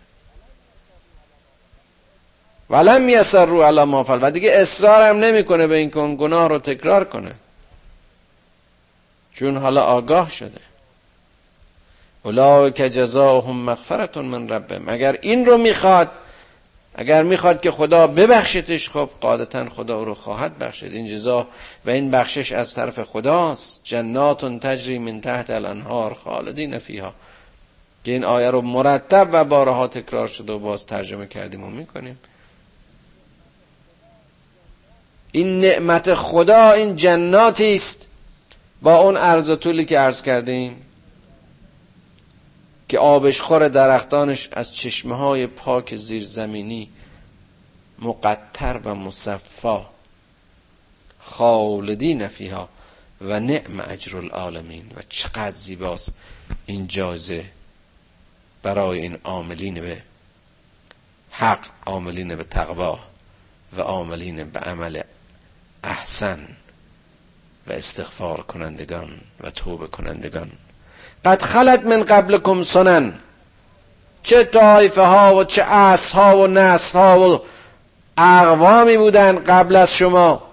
ولم 2.69 3.09
یسر 3.09 3.45
رو 3.45 3.63
علا 3.63 3.85
مافل 3.85 4.19
و 4.21 4.31
دیگه 4.31 4.51
اصرار 4.51 5.09
هم 5.09 5.15
نمی‌کنه 5.15 5.67
به 5.67 5.75
این 5.75 5.89
گناه 6.17 6.49
رو 6.49 6.59
تکرار 6.59 7.03
کنه. 7.03 7.31
چون 9.33 9.57
حالا 9.57 9.83
آگاه 9.83 10.29
شده. 10.29 10.64
که 12.71 12.89
جزاهم 12.89 13.55
مغفرتون 13.55 14.25
من 14.25 14.49
ربهم. 14.49 14.89
اگر 14.89 15.17
این 15.21 15.45
رو 15.45 15.57
می‌خواد 15.57 16.09
اگر 16.95 17.23
می‌خواد 17.23 17.61
که 17.61 17.71
خدا 17.71 18.07
ببخشتش 18.07 18.89
خب 18.89 19.09
قادتا 19.21 19.69
خدا 19.69 20.03
رو 20.03 20.13
خواهد 20.13 20.57
بخشید. 20.57 20.93
این 20.93 21.07
جزا 21.07 21.47
و 21.85 21.89
این 21.89 22.11
بخشش 22.11 22.51
از 22.51 22.73
طرف 22.73 22.99
خداست. 22.99 23.81
جنات 23.83 24.59
تجری 24.59 24.99
من 24.99 25.21
تحت 25.21 25.49
الانهار 25.49 26.13
خالدین 26.13 26.79
فیها. 26.79 27.13
که 28.03 28.11
این 28.11 28.23
آیه 28.23 28.51
رو 28.51 28.61
مرتب 28.61 29.29
و 29.31 29.43
بارها 29.43 29.88
تکرار 29.88 30.27
شده 30.27 30.53
و 30.53 30.59
باز 30.59 30.85
ترجمه 30.85 31.27
کردیم 31.27 31.63
و 31.63 31.69
می‌کنیم. 31.69 32.19
این 35.31 35.61
نعمت 35.61 36.13
خدا 36.13 36.71
این 36.71 36.95
جناتی 36.95 37.75
است. 37.75 38.07
با 38.81 38.97
اون 38.97 39.17
عرض 39.17 39.51
طولی 39.51 39.85
که 39.85 39.99
عرض 39.99 40.21
کردیم 40.21 40.85
که 42.89 43.00
آبش 43.00 43.41
خور 43.41 43.67
درختانش 43.67 44.50
از 44.52 44.76
چشمه 44.76 45.15
های 45.15 45.48
پاک 45.48 45.95
زیرزمینی 45.95 46.89
مقطر 48.00 48.78
و 48.84 48.95
مصفا. 48.95 49.86
خالدین 51.19 52.28
فیها 52.28 52.69
و 53.21 53.39
نعم 53.39 53.80
اجر 53.80 54.17
العالمین. 54.17 54.91
و 54.95 55.02
چقدر 55.10 55.52
زیباست 55.52 56.12
این 56.65 56.88
جایزه 56.88 57.45
برای 58.63 59.00
این 59.00 59.17
عاملین 59.24 59.74
به 59.82 60.02
حق 61.32 61.65
عاملین 61.86 62.36
به 62.36 62.43
تقوا 62.43 63.00
و 63.78 63.82
عاملین 63.82 64.50
به 64.50 64.60
عمل 64.60 65.02
احسن 65.84 66.48
و 67.67 67.71
استغفار 67.71 68.41
کنندگان 68.41 69.21
و 69.39 69.52
توبه 69.52 69.88
کنندگان. 69.88 70.52
قد 71.25 71.41
خلت 71.41 71.85
من 71.85 72.03
قبلکم 72.03 72.63
سنن. 72.63 73.13
چه 74.23 74.43
طایفه 74.43 75.01
ها 75.01 75.35
و 75.35 75.43
چه 75.43 75.63
عصر 75.63 76.17
ها 76.17 76.38
و 76.38 76.47
نسل 76.47 76.99
ها 76.99 77.19
و 77.19 77.41
اقوامی 78.17 78.97
بودن 78.97 79.35
قبل 79.35 79.75
از 79.75 79.95
شما 79.95 80.43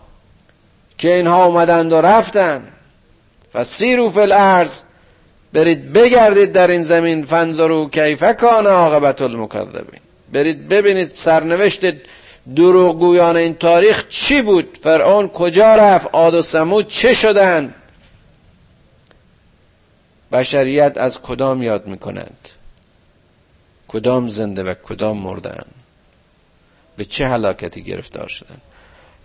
که 0.99 1.15
اینها 1.15 1.45
اومدند 1.45 1.93
و 1.93 2.01
رفتن. 2.01 2.63
و 3.55 3.65
سیرو 3.65 4.11
فی 4.11 4.21
الارض 4.21 4.83
برید 5.53 5.93
بگردید 5.93 6.53
در 6.53 6.71
این 6.71 6.83
زمین 6.83 7.25
فنظرو 7.25 7.89
کیفه 7.89 8.33
کان 8.33 8.67
عاقبت 8.67 9.23
المکذبین. 9.23 10.01
برید 10.33 10.69
ببینید 10.69 11.07
سرنوشت 11.07 11.81
دروغگویان 12.57 13.37
این 13.37 13.55
تاریخ 13.55 14.09
چی 14.09 14.43
بود. 14.43 14.79
فرعون 14.83 15.29
کجا 15.29 15.75
رفت؟ 15.75 16.09
عاد 16.13 16.35
و 16.35 16.43
سمود 16.43 16.87
چه 16.87 17.15
شدند 17.15 17.75
بشریت 20.33 20.99
از 20.99 21.23
کدام 21.23 21.63
یاد 21.63 21.87
می‌کنند؟ 21.87 22.49
کدام 23.89 24.29
زنده 24.29 24.63
و 24.63 24.75
کدام 24.75 25.19
مردن؟ 25.19 25.65
به 26.97 27.05
چه 27.05 27.29
هلاکتی 27.29 27.83
گرفتار 27.83 28.29
شدن 28.29 28.57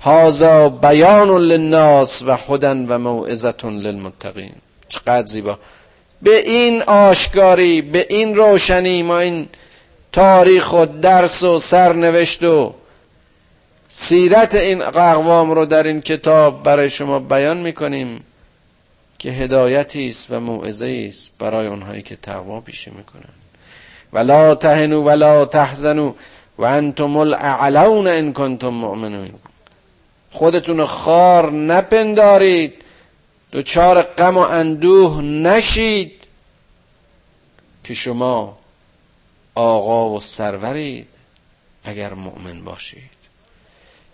هازا 0.02 0.70
بیان 0.70 1.30
للناس 1.30 2.22
و 2.22 2.38
خودن 2.38 2.86
و 2.86 2.98
موعظتون 2.98 3.78
للمتقین. 3.78 4.54
چقدر 4.89 5.28
زیبا. 5.28 5.60
به 6.22 6.38
این 6.50 6.82
آشکاری 6.82 7.82
به 7.82 8.06
این 8.10 8.36
روشنی 8.36 9.04
ما 9.04 9.20
این 9.20 9.48
تاریخ 10.12 10.74
و 10.74 10.86
درس 10.86 11.43
و 11.43 11.60
سرنوشت 11.60 12.43
و 12.43 12.74
سیرت 13.88 14.56
این 14.56 14.82
اقوام 14.82 15.52
رو 15.52 15.65
در 15.65 15.84
این 15.84 16.02
کتاب 16.02 16.63
برای 16.63 16.89
شما 16.89 17.20
بیان 17.20 17.58
می‌کنیم. 17.58 18.20
که 19.19 19.30
هدایتی 19.30 20.08
است 20.08 20.32
و 20.32 20.39
موعظه 20.39 21.06
است 21.08 21.32
برای 21.39 21.67
اونهایی 21.67 22.01
که 22.01 22.15
تقوا 22.15 22.62
پیشه 22.62 22.91
می‌کنن 22.91 23.34
ولا 24.13 24.56
تهنوا 24.56 25.03
ولا 25.03 25.45
تحزنوا 25.45 26.15
و 26.58 26.63
انتم 26.63 27.17
الاعلون 27.17 28.08
ان 28.08 28.34
کنتم 28.34 28.69
مؤمنین. 28.69 29.34
خودتون 30.32 30.86
خار 30.86 31.51
نپندارید. 31.51 32.73
دوچار 33.51 34.01
غم 34.01 34.38
و 34.38 34.39
اندوه 34.39 35.21
نشید 35.21 36.23
که 37.84 37.93
شما 37.93 38.58
آقا 39.56 40.10
و 40.10 40.19
سرورید 40.19 41.08
اگر 41.84 42.13
مؤمن 42.13 42.63
باشید. 42.63 43.17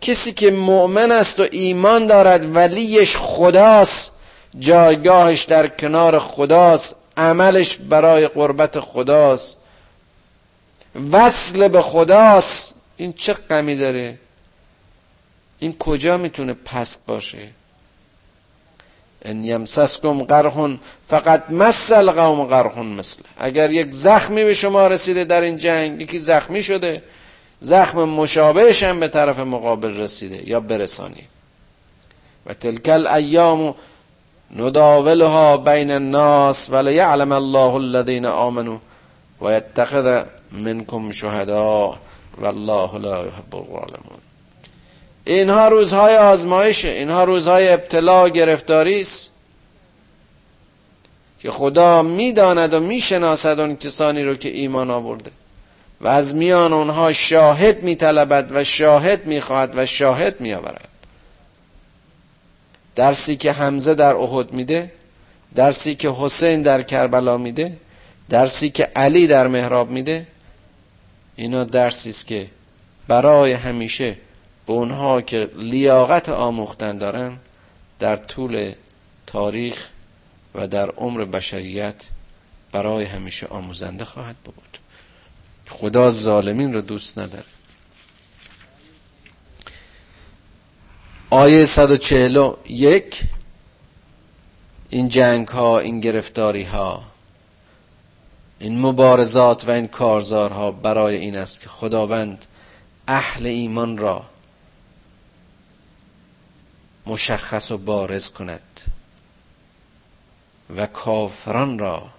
کسی 0.02 0.32
که 0.32 0.52
مؤمن 0.52 1.12
است 1.12 1.40
و 1.40 1.48
ایمان 1.52 2.08
دارد 2.08 2.56
ولیش 2.56 3.18
خداست. 3.18 4.13
جایگاهش 4.60 5.44
در 5.44 5.68
کنار 5.68 6.20
خداست 6.20 6.96
عملش 7.18 7.78
برای 7.78 8.28
قربت 8.28 8.80
خداست. 8.80 9.58
وصل 11.12 11.68
به 11.68 11.82
خداست. 11.82 12.74
این 12.98 13.14
چه 13.14 13.34
غمی 13.34 13.76
داره؟ 13.76 14.18
این 15.60 15.78
کجا 15.78 16.18
می‌تونه 16.18 16.54
پست 16.54 17.06
باشه؟ 17.06 17.48
ان 19.26 19.44
یمسسکم 19.44 20.24
قرحون 20.24 20.80
فقط 21.08 21.50
مثل 21.50 22.12
قوم 22.12 22.44
قرحون 22.46 22.86
مثل. 22.86 23.22
اگر 23.38 23.72
یک 23.72 23.92
زخمی 23.92 24.44
به 24.44 24.54
شما 24.54 24.88
رسیده 24.88 25.24
در 25.24 25.42
این 25.42 25.58
جنگ 25.58 26.02
یکی 26.02 26.20
زخمی 26.20 26.64
شده 26.64 27.04
زخم 27.62 28.04
مشابهش 28.04 28.84
هم 28.84 29.00
به 29.00 29.08
طرف 29.08 29.40
مقابل 29.40 29.98
رسیده 29.98 30.50
یا 30.50 30.60
برسانی. 30.60 31.28
و 32.46 32.54
تلکل 32.54 33.08
ایام 33.08 33.76
نداولها 34.56 35.58
بین 35.58 35.92
الناس 35.92 36.70
یعلم 36.70 37.32
الله 37.32 37.76
الذين 37.76 38.26
آمنوا 38.26 38.78
و 39.42 39.52
یتخذ 39.52 40.24
منکم 40.52 41.12
شهدا 41.12 41.98
والله 42.42 42.98
لا 42.98 43.26
يحب 43.26 43.56
الظالمون. 43.56 44.20
اینها 45.26 45.68
روزهای 45.68 46.18
آزمایشه 46.18 46.88
اینها 46.88 47.24
روزهای 47.24 47.74
ابتلا 47.74 48.26
و 48.26 48.30
گرفتاری 48.30 49.02
است 49.02 49.30
که 51.40 51.52
خدا 51.52 52.02
می‌داند 52.02 52.74
و 52.74 52.80
می‌شناسد 52.80 53.60
اون 53.60 53.76
کسانی 53.76 54.24
رو 54.24 54.36
که 54.36 54.50
ایمان 54.50 54.92
آورده 54.92 55.32
و 56.02 56.08
از 56.08 56.36
میان 56.36 56.74
اونها 56.74 57.14
شاهد 57.14 57.84
میطلبد 57.84 58.52
و 58.52 58.64
شاهد 58.64 59.26
می‌خواهد 59.26 59.78
و 59.78 59.86
شاهد 59.86 60.42
میآورد. 60.42 60.93
درسی 62.96 63.36
که 63.36 63.52
حمزه 63.52 63.94
در 63.94 64.14
احد 64.14 64.54
میده 64.54 64.92
درسی 65.56 65.96
که 65.96 66.12
حسین 66.12 66.62
در 66.62 66.82
کربلا 66.82 67.38
میده 67.38 67.78
درسی 68.30 68.70
که 68.70 68.84
علی 68.96 69.28
در 69.28 69.48
محراب 69.48 69.90
میده 69.90 70.28
اینا 71.36 71.64
درسی 71.64 72.10
است 72.10 72.28
که 72.28 72.48
برای 73.08 73.52
همیشه 73.52 74.18
به 74.68 74.74
اونها 74.74 75.22
که 75.22 75.50
لیاقت 75.56 76.30
آموختن 76.30 76.98
دارن 76.98 77.38
در 78.00 78.16
طول 78.16 78.74
تاریخ 79.28 79.90
و 80.56 80.68
در 80.68 80.90
عمر 80.90 81.26
بشریت 81.26 82.04
برای 82.72 83.06
همیشه 83.06 83.48
آموزنده 83.48 84.06
خواهد 84.06 84.36
بود. 84.36 84.78
خدا 85.68 86.10
ظالمین 86.10 86.74
رو 86.74 86.82
دوست 86.82 87.20
نداره. 87.20 87.53
آیه 91.34 91.66
141 91.66 93.24
این 94.90 95.10
جنگ 95.10 95.48
ها 95.48 95.80
این 95.80 96.00
گرفتاری 96.00 96.64
ها 96.64 97.04
این 98.60 98.80
مبارزات 98.80 99.68
و 99.68 99.72
این 99.72 99.88
کارزارها 99.88 100.72
برای 100.72 101.16
این 101.16 101.38
است 101.38 101.62
که 101.62 101.70
خداوند 101.70 102.46
اهل 103.08 103.46
ایمان 103.46 103.98
را 103.98 104.26
مشخص 107.06 107.72
و 107.72 107.78
بارز 107.78 108.30
کند 108.30 108.82
و 110.76 110.86
کافران 110.86 111.80
را 111.80 112.10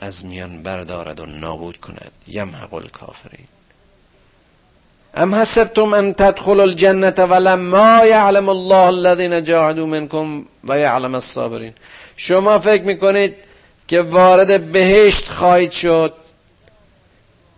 از 0.00 0.24
میان 0.24 0.62
بردارد 0.62 1.20
و 1.20 1.26
نابود 1.26 1.80
کند. 1.80 2.12
یمحق 2.26 2.74
الکافرین. 2.74 3.46
ام 5.14 5.34
حسبتم 5.34 5.94
ان 5.94 6.14
تدخلوا 6.14 6.64
الجنه 6.64 7.14
ولما 7.18 8.04
يعلم 8.04 8.48
الله 8.48 8.88
الذين 8.88 9.44
جاهدوا 9.44 9.86
منكم 9.86 10.44
و 10.64 10.78
يعلم 10.78 11.14
الصابرین 11.14 11.72
شما 12.16 12.58
فکر 12.58 12.82
می‌کنید 12.82 13.34
که 13.88 14.00
وارد 14.00 14.72
بهشت 14.72 15.28
خواهید 15.28 15.70
شد 15.70 16.14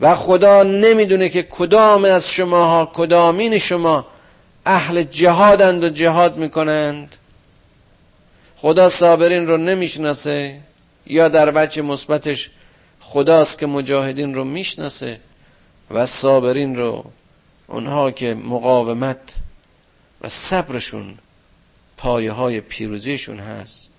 و 0.01 0.15
خدا 0.15 0.63
نمی‌دونه 0.63 1.29
که 1.29 1.43
کدام 1.43 2.05
از 2.05 2.31
شماها 2.31 2.91
کدامین 2.95 3.59
شما 3.59 4.07
اهل 4.67 5.03
جهادند 5.03 5.85
و 5.85 5.89
جهاد 5.89 6.37
می‌کنند؟ 6.37 7.17
خدا 8.57 8.89
صابرین 8.89 9.47
رو 9.47 9.57
نمی‌شناسه 9.57 10.59
یا 11.07 11.29
در 11.29 11.51
بچه 11.51 11.83
مثبتش 11.83 12.51
خداست 13.01 13.59
که 13.59 13.67
مجاهدین 13.67 14.35
رو 14.35 14.45
می‌شناسه 14.45 15.21
و 15.91 16.07
صابرین 16.07 16.77
رو 16.77 17.05
اونها 17.67 18.11
که 18.11 18.35
مقاومت 18.35 19.35
و 20.21 20.29
صبرشون 20.29 21.19
پایه 21.97 22.33
های 22.33 22.61
پیروزیشون 22.61 23.39
هست 23.39 23.91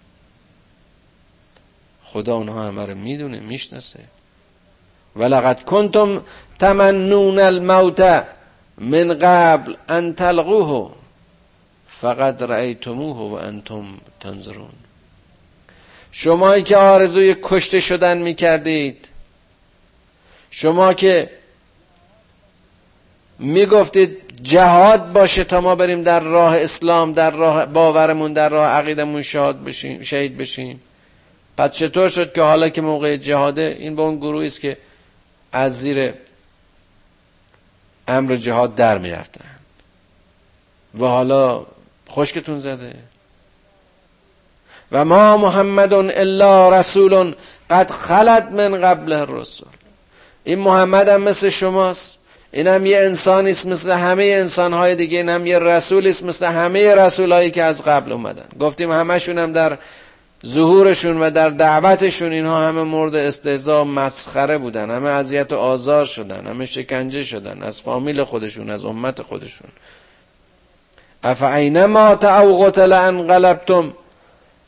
خدا 2.04 2.36
اونها 2.36 2.68
همه 2.68 2.86
رو 2.86 2.96
می‌دونه 2.96 3.40
می‌شناسه. 3.40 4.00
ولقد 5.16 5.64
کنتم 5.64 6.22
تمنون 6.60 7.40
الموت 7.40 8.26
من 8.78 9.14
قبل 9.14 9.76
ان 9.90 10.14
تلقوه 10.14 10.92
فقط 11.88 12.42
رأیتموه 12.42 13.18
و 13.18 13.34
انتم 13.34 13.86
تنظرون. 14.20 14.70
شمایی 16.12 16.64
که 16.64 16.78
آرزوی 16.78 17.36
کشته 17.44 17.80
شدن 17.80 18.18
می‌کردید 18.18 19.08
شما 20.52 20.94
که 20.94 21.30
می‌گفتید 23.40 24.18
جهاد 24.42 25.12
باشه 25.12 25.44
تا 25.44 25.62
ما 25.62 25.76
بریم 25.76 26.04
در 26.04 26.20
راه 26.20 26.58
اسلام 26.58 27.12
در 27.12 27.32
راه 27.32 27.66
باورمون 27.66 28.34
در 28.34 28.50
راه 28.50 28.68
عقیدمون 28.68 29.22
شاد 29.22 29.64
بشیم 29.64 30.02
شهید 30.02 30.38
بشیم. 30.38 30.82
پس 31.58 31.72
چطور 31.72 32.10
شد 32.10 32.34
که 32.34 32.42
حالا 32.42 32.70
که 32.70 32.82
موقع 32.82 33.18
جهاده 33.18 33.76
این 33.80 33.96
به 33.96 34.02
اون 34.02 34.18
گروهی 34.18 34.48
است 34.48 34.62
که 34.62 34.78
از 35.52 35.80
زیر 35.80 36.14
امر 38.08 38.36
جهاد 38.36 38.76
در 38.76 38.98
می‌رفتن. 38.98 39.46
و 41.00 41.06
حالا 41.06 41.66
خشکتون 42.10 42.60
زده. 42.60 42.94
و 44.92 45.06
ما 45.06 45.38
محمد 45.38 45.94
الا 45.94 46.80
رسول 46.80 47.36
قد 47.70 47.92
خلد 47.92 48.52
من 48.52 48.82
قبل 48.82 49.14
الرسول. 49.14 49.68
این 50.44 50.60
محمد 50.60 51.10
هم 51.10 51.22
مثل 51.22 51.50
شماست. 51.50 52.18
این 52.54 52.68
هم 52.68 52.86
یه 52.86 52.98
انسانی 52.98 53.52
است 53.52 53.66
مثل 53.66 53.92
همه 53.92 54.24
انسانهای 54.24 54.96
دیگه 54.96 55.18
این 55.18 55.30
هم 55.30 55.46
یه 55.46 55.60
رسولی 55.60 56.10
است 56.10 56.24
مثل 56.24 56.46
همه 56.46 56.96
رسولهایی 56.96 57.52
که 57.52 57.64
از 57.64 57.84
قبل 57.84 58.12
اومدن. 58.12 58.46
گفتیم 58.60 58.92
همشون 58.92 59.38
هم 59.38 59.54
در 59.54 59.78
ظهورشون 60.46 61.22
و 61.22 61.30
در 61.30 61.50
دعوتشون 61.50 62.32
اینها 62.32 62.68
همه 62.68 62.84
مورد 62.84 63.16
استهزا 63.16 63.82
و 63.82 63.88
مسخره 63.88 64.58
بودن. 64.58 64.92
همه 64.92 65.10
اذیت 65.10 65.54
و 65.54 65.58
آزار 65.58 66.06
شدن 66.06 66.48
همه 66.48 66.66
شکنجه 66.66 67.24
شدن 67.24 67.64
از 67.64 67.82
فامیل 67.82 68.24
خودشون 68.24 68.70
از 68.70 68.86
امت 68.86 69.22
خودشون. 69.22 69.68
افعینما 71.24 72.10
او 72.40 72.64
قتل 72.66 72.94
انقلبتم؟ 72.94 73.94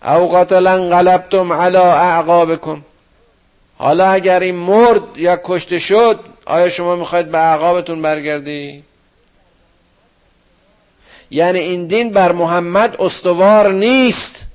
او 0.06 0.32
قتل 0.36 0.68
انقلبتم 0.68 1.54
علی 1.54 1.78
اعقابکم؟ 1.78 2.82
حالا 3.78 4.08
اگر 4.08 4.40
این 4.40 4.56
مرد 4.56 5.02
یا 5.18 5.40
کشته 5.44 5.80
شد 5.80 6.20
آیا 6.46 6.70
شما 6.70 6.96
می‌خواید 6.96 7.32
به 7.32 7.38
اعقابتون 7.38 8.02
برگردی؟ 8.02 8.84
یعنی 11.32 11.60
این 11.60 11.88
دین 11.88 12.12
بر 12.12 12.32
محمد 12.32 13.02
استوار 13.02 13.74
نیست. 13.74 14.46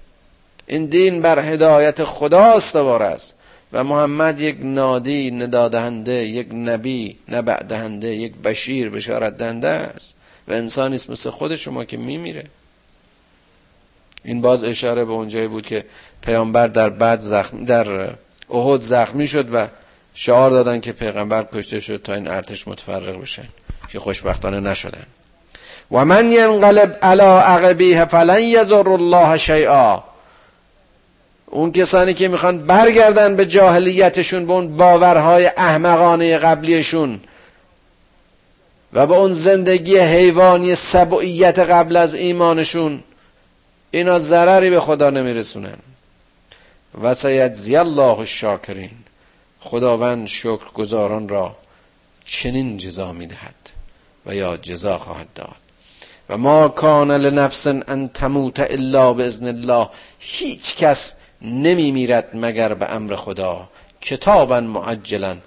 این 0.67 0.87
دین 0.87 1.23
بر 1.23 1.39
هدایت 1.53 2.05
خدا 2.05 2.45
استوار 2.45 3.03
است. 3.03 3.35
و 3.73 3.85
محمد 3.85 4.41
یک 4.41 4.57
نادی 4.61 5.31
ندادهنده 5.31 6.13
یک 6.13 6.49
نبی 6.53 7.19
نبع 7.29 7.63
دهنده 7.63 8.09
یک 8.09 8.35
بشیر 8.37 8.91
بشارت 8.91 9.37
دهنده 9.37 9.69
است. 9.69 10.17
و 10.49 10.53
انسانی 10.53 10.95
است 10.95 11.11
مثل 11.11 11.31
خود 11.31 11.55
شما 11.55 11.85
که 11.85 11.97
میمیره. 11.97 12.45
این 14.25 14.41
باز 14.41 14.65
اشاره 14.65 15.05
به 15.05 15.13
اونجایی 15.13 15.49
بود 15.49 15.67
که 15.67 15.85
پیامبر 16.23 16.67
در 16.67 16.91
بعد 16.91 17.21
زخم 17.21 17.65
در 17.65 18.15
احد 18.51 18.81
زخمی 18.81 19.27
شد 19.27 19.55
و 19.55 19.67
شعار 20.15 20.51
دادن 20.51 20.81
که 20.81 20.93
پیغمبر 20.93 21.47
کشته 21.53 21.81
شد 21.81 22.01
تا 22.05 22.15
این 22.15 22.29
ارتش 22.29 22.69
متفرق 22.69 23.21
بشه 23.21 23.43
که 23.93 23.99
خوشبختانه 23.99 24.61
نشدن. 24.61 25.07
و 25.93 26.05
من 26.05 26.33
ینقلب 26.33 26.99
علی 27.03 27.23
عقبیه 27.23 28.05
فلن 28.05 28.41
یضر 28.41 28.89
الله 28.89 29.37
شیئا. 29.37 30.03
اون 31.47 31.73
کسانی 31.73 32.15
که 32.15 32.29
می‌خوان 32.29 32.67
برگردن 32.67 33.37
به 33.37 33.47
جاهلیتشون 33.47 34.47
به 34.47 34.53
اون 34.53 34.77
باورهای 34.77 35.47
احمقانه 35.57 36.39
قبلیشون 36.39 37.21
و 38.93 39.07
به 39.07 39.15
اون 39.15 39.33
زندگی 39.33 39.99
حیوانی 39.99 40.75
سبعیت 40.75 41.59
قبل 41.59 41.97
از 41.97 42.15
ایمانشون 42.15 43.03
اینا 43.91 44.19
ضرری 44.19 44.71
به 44.71 44.81
خدا 44.81 45.11
نمیرسونن. 45.11 45.77
و 47.03 47.15
سیجزی 47.15 47.77
الله 47.77 48.19
الشاکرین. 48.19 48.91
خداوند 49.61 50.27
شکر 50.27 50.71
گزاران 50.75 51.29
را 51.29 51.57
چنین 52.25 52.77
جزا 52.77 53.13
می‌دهد 53.13 53.71
و 54.27 54.35
یا 54.35 54.57
جزا 54.57 54.99
خواهد 54.99 55.33
داد. 55.35 55.57
و 56.29 56.37
ما 56.37 56.69
کان 56.69 57.11
لنفس 57.11 57.67
ان 57.67 58.09
تموت 58.09 58.61
الا 58.61 59.13
باذن 59.13 59.47
الله. 59.47 59.89
هیچ 60.19 60.77
کس 60.77 61.15
نمی 61.43 61.91
میرد 61.91 62.29
مگر 62.35 62.75
به 62.75 62.91
امر 62.95 63.17
خدا. 63.17 63.69
کتابا 64.01 64.61
معجلا 64.61 65.39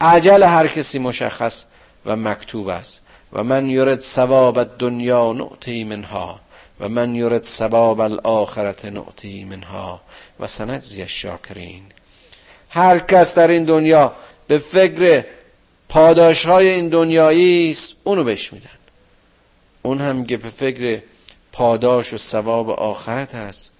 عجل 0.00 0.42
هر 0.42 0.66
کسی 0.66 0.98
مشخص 0.98 1.64
و 2.06 2.16
مکتوب 2.16 2.68
است. 2.68 3.00
و 3.32 3.44
من 3.44 3.70
یرد 3.70 4.00
ثواب 4.00 4.78
دنیا 4.78 5.32
نعطی 5.32 5.84
منها. 5.84 6.40
و 6.80 6.88
من 6.88 7.14
یرد 7.14 7.42
ثواب 7.42 8.00
الاخرت 8.00 8.84
نعطی 8.84 9.44
منها. 9.44 10.00
و 10.40 10.46
سنجزی 10.46 11.02
الشاکرین. 11.02 11.82
هر 12.72 12.98
کس 12.98 13.34
در 13.34 13.48
این 13.48 13.64
دنیا 13.64 14.12
به 14.46 14.58
فکر 14.58 15.24
پاداش 15.88 16.46
های 16.46 16.68
این 16.68 16.88
دنیایی 16.88 17.70
است 17.70 17.94
اونو 18.04 18.24
بهش 18.24 18.52
میدن. 18.52 18.68
اون 19.82 20.00
هم 20.00 20.26
که 20.26 20.36
به 20.36 20.48
فکر 20.48 21.02
پاداش 21.52 22.12
و 22.12 22.16
ثواب 22.16 22.70
آخرت 22.70 23.34
هست 23.34 23.70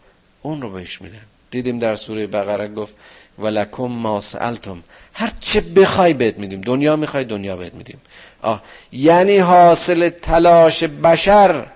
اون 0.43 0.63
رو 0.63 0.71
بهش 0.71 1.03
میدن. 1.03 1.25
دیدیم 1.51 1.79
در 1.79 1.97
سوره 1.97 2.27
بقره 2.27 2.69
گفت 2.69 2.95
ولکم 3.39 3.85
ما 3.87 4.21
سألتم. 4.21 4.83
هر 5.15 5.33
چه 5.41 5.61
بخوای 5.61 6.13
بهت 6.15 6.39
میدیم. 6.39 6.61
دنیا 6.61 6.97
می‌خوای 6.97 7.25
دنیا 7.25 7.57
بهت 7.57 7.75
میدیم. 7.75 8.01
آه. 8.43 8.63
یعنی 8.93 9.39
حاصل 9.39 10.09
تلاش 10.09 10.85
بشر 10.85 11.67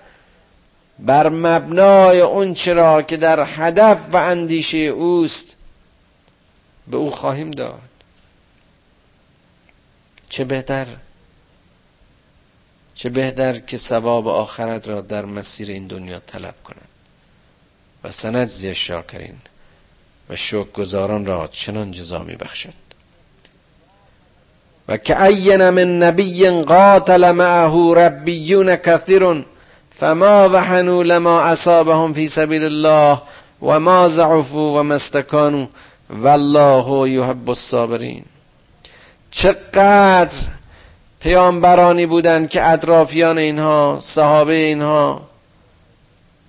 بر 0.98 1.28
مبنای 1.28 2.20
اون 2.20 2.54
چرا 2.54 3.02
که 3.02 3.16
در 3.16 3.46
هدف 3.48 3.98
و 4.12 4.16
اندیشه 4.16 4.78
اوست 4.78 5.55
به 6.88 6.96
او 6.96 7.10
خواهیم 7.10 7.50
داد. 7.50 7.80
چه 10.28 10.44
بهتر 10.44 10.86
چه 12.94 13.10
بهتر 13.10 13.58
که 13.58 13.76
ثواب 13.76 14.28
آخرت 14.28 14.88
را 14.88 15.00
در 15.00 15.24
مسیر 15.24 15.70
این 15.70 15.86
دنیا 15.86 16.20
طلب 16.20 16.54
کنند 16.64 16.88
و 18.04 18.10
سند 18.10 18.72
شاکرین 18.72 19.36
و 20.28 20.36
شکر 20.36 20.70
گذاران 20.70 21.26
را 21.26 21.48
چنان 21.48 21.90
جزا 21.90 22.18
می 22.18 22.36
بخشد. 22.36 22.86
و 24.88 24.96
که 24.96 25.22
این 25.22 25.70
من 25.70 26.02
نبی 26.02 26.50
قاتل 26.50 27.30
معه 27.30 27.94
ربیون 27.94 28.76
کثیر 28.76 29.44
فما 29.90 30.48
وحنوا 30.48 31.02
لما 31.02 31.40
اصابهم 31.40 32.14
فی 32.14 32.28
سبیل 32.28 32.64
الله 32.64 33.22
و 33.62 33.80
ما 33.80 34.08
ضعفوا 34.08 34.80
و 34.80 34.82
مستکانوا 34.82 35.68
والله 36.10 37.10
یحب 37.10 37.50
الصابرین. 37.50 38.24
چقدر 39.30 40.36
پیامبرانی 41.20 42.06
بودند 42.06 42.48
که 42.48 42.66
اطرافیان 42.66 43.38
اینها 43.38 43.98
صحابه 44.02 44.52
اینها 44.52 45.22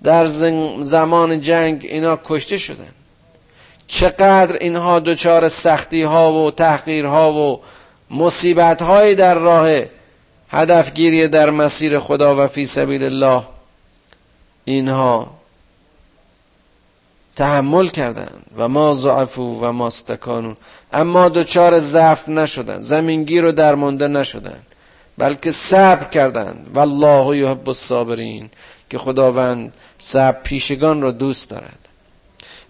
در 0.02 0.26
زمان 0.82 1.40
جنگ 1.40 1.86
اینا 1.88 2.18
کشته 2.24 2.58
شدند. 2.58 2.94
چقدر 3.86 4.56
اینها 4.60 5.00
دچار 5.00 5.48
سختی 5.48 6.02
ها 6.02 6.32
و 6.32 6.50
تحقیر 6.50 7.06
ها 7.06 7.32
و 7.32 7.60
مصیبت 8.10 8.82
های 8.82 9.14
در 9.14 9.34
راه 9.34 9.82
هدفگیری 10.50 11.28
در 11.28 11.50
مسیر 11.50 11.98
خدا 11.98 12.44
و 12.44 12.46
فی 12.46 12.66
سبیل 12.66 13.02
الله 13.02 13.42
اینها 14.64 15.37
تحمل 17.38 17.88
کردند 17.88 18.42
و 18.56 18.68
ما 18.68 18.94
ضعفو 18.94 19.42
و 19.42 19.72
ما 19.72 19.86
استکانو. 19.86 20.54
اما 20.92 21.28
دچار 21.28 21.78
ضعف 21.78 22.28
نشدند 22.28 22.82
زمینگیر 22.82 23.44
و 23.44 23.52
درمانده 23.52 24.08
نشدند 24.08 24.66
بلکه 25.18 25.50
صبر 25.50 26.04
کردند 26.04 26.70
والله 26.74 27.36
یحب 27.36 27.68
الصابرین 27.68 28.50
که 28.90 28.98
خداوند 28.98 29.74
صبر 29.98 30.38
پیشگان 30.42 31.02
را 31.02 31.10
دوست 31.10 31.50
دارد. 31.50 31.78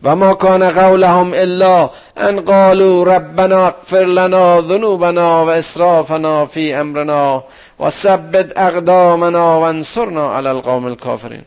و 0.03 0.17
ما 0.17 0.35
کان 0.35 0.71
قولهم 0.71 1.33
الا 1.35 1.91
ان 2.17 2.41
قالوا 2.41 3.03
ربنا 3.17 3.67
اغفر 3.67 4.05
لنا 4.05 4.61
ذنوبنا 4.61 5.47
و 5.47 5.49
اسرافنا 5.49 6.47
فی 6.47 6.75
امرنا 6.75 7.45
و 7.81 7.91
ثبت 7.91 8.59
اقدامنا 8.59 9.61
و 9.61 9.63
انصرنا 9.63 10.37
علی 10.37 10.49
القوم 10.49 10.85
الكافرین 10.85 11.43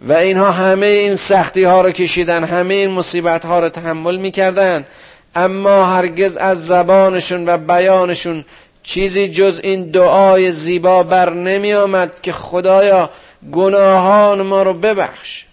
و 0.00 0.12
اینها 0.12 0.50
همه 0.50 0.86
این 0.86 1.16
سختی 1.16 1.64
ها 1.64 1.80
رو 1.80 1.90
کشیدن 1.90 2.44
همه 2.44 2.74
این 2.74 2.90
مصیبت 2.90 3.46
ها 3.46 3.60
رو 3.60 3.68
تحمل 3.68 4.16
می‌کردن. 4.16 4.86
اما 5.34 5.84
هرگز 5.84 6.36
از 6.36 6.66
زبانشون 6.66 7.48
و 7.48 7.58
بیانشون 7.58 8.44
چیزی 8.82 9.28
جز 9.28 9.60
این 9.64 9.90
دعای 9.90 10.50
زیبا 10.50 11.02
بر 11.02 11.30
نمی 11.32 11.74
آمد 11.74 12.20
که 12.22 12.32
خدایا 12.32 13.10
گناهان 13.52 14.42
ما 14.42 14.62
رو 14.62 14.74
ببخش. 14.74 15.44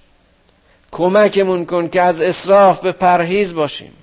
کمکمون 0.91 1.65
کن 1.65 1.87
که 1.87 2.01
از 2.01 2.21
اصراف 2.21 2.79
به 2.79 2.91
پرهیز 2.91 3.53
باشیم. 3.53 3.93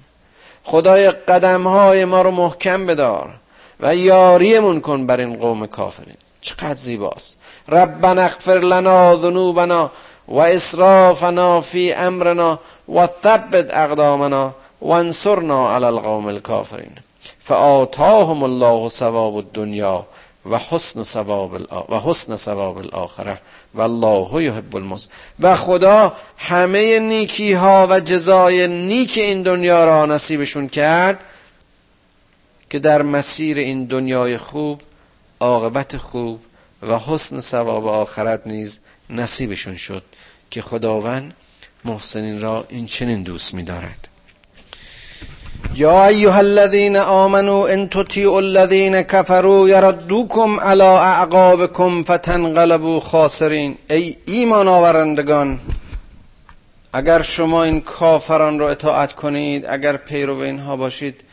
خدای 0.64 1.11
قدمهای 1.11 2.05
ما 2.05 2.22
رو 2.22 2.30
محکم 2.30 2.86
بدار 2.86 3.34
و 3.80 3.97
یاریمون 3.97 4.80
کن 4.80 5.07
بر 5.07 5.20
این 5.20 5.36
قوم 5.36 5.66
کافرین. 5.66 6.16
چقدر 6.41 6.74
زیباست. 6.74 7.39
ربنا 7.68 8.22
اغفر 8.22 8.59
لنا 8.59 9.20
ذنوبنا 9.20 9.91
و 10.29 10.39
اسرافنا 10.39 11.61
فی 11.61 11.93
امرنا 11.93 12.61
و 12.95 13.09
ثبت 13.22 13.74
اقدامنا 13.74 14.55
و 14.81 14.91
انصرنا 14.91 15.74
علی 15.74 15.85
القوم 15.85 16.26
الكافرین 16.26 16.93
فآتاهم 17.39 18.43
الله 18.43 18.89
ثواب 18.89 19.37
الدنیا 19.37 20.07
و 20.51 20.59
حسن 20.59 21.03
ثواب 21.03 21.53
و 21.89 22.01
حسن 22.01 22.37
ثواب 22.37 22.79
الاخره 22.79 23.39
و 23.74 23.81
الله 23.81 24.45
یحب 24.45 24.76
المس 24.76 25.09
و 25.41 25.57
خدا 25.57 26.12
همه 26.39 26.99
نیکی 26.99 27.53
ها 27.53 27.87
و 27.91 28.01
جزای 28.01 28.68
نیک 28.68 29.18
این 29.18 29.43
دنیا 29.43 29.85
را 29.85 30.07
نصیبشون 30.07 30.68
کرد 30.68 31.24
که 32.70 32.79
در 32.79 33.03
مسیر 33.03 33.59
این 33.59 33.85
دنیای 33.85 34.37
خوب 34.37 34.81
عاقبت 35.41 35.97
خوب 35.97 36.41
و 36.83 36.99
حسن 36.99 37.41
ثواب 37.41 37.87
آخرت 37.87 38.47
نیز 38.47 38.81
نصیبشون 39.11 39.76
شد. 39.76 40.03
که 40.51 40.62
خداوند 40.62 41.34
محسنین 41.84 42.40
را 42.40 42.64
این 42.68 42.86
چنین 42.86 43.22
دوست 43.22 43.55
می‌دارد. 43.55 44.09
یا 45.74 46.07
ایها 46.07 46.38
الذین 46.38 46.96
آمنوا 46.96 47.66
ان 47.66 47.88
تطیعوا 47.88 48.36
الذین 48.36 49.03
کفروا 49.03 49.68
یردوکم 49.68 50.61
علی 50.61 50.82
اعقابکم 50.82 52.03
فتنقلبوا 52.03 53.01
خاسرین. 53.01 53.76
ای 53.90 54.16
ایمان 54.26 54.68
آورندگان 54.68 55.61
اگر 56.92 57.22
شما 57.22 57.62
این 57.62 57.80
کافران 57.80 58.59
را 58.59 58.70
اطاعت 58.70 59.12
کنید 59.12 59.66
اگر 59.66 59.96
پیرو 59.96 60.38
اینها 60.38 60.76
باشید 60.76 61.24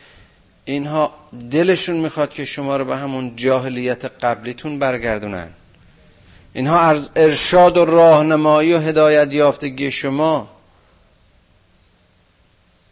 اینها 0.64 1.14
دلشون 1.50 1.96
می‌خواد 1.96 2.34
که 2.34 2.44
شما 2.44 2.76
رو 2.76 2.84
به 2.84 2.96
همون 2.96 3.36
جاهلیت 3.36 4.04
قبلیتون 4.04 4.78
برگردونن. 4.78 5.48
اینها 6.56 6.96
ارشاد 7.16 7.76
و 7.76 7.84
راهنمایی 7.84 8.74
و 8.74 8.78
هدایت 8.78 9.32
یافتگی 9.32 9.90
شما 9.90 10.50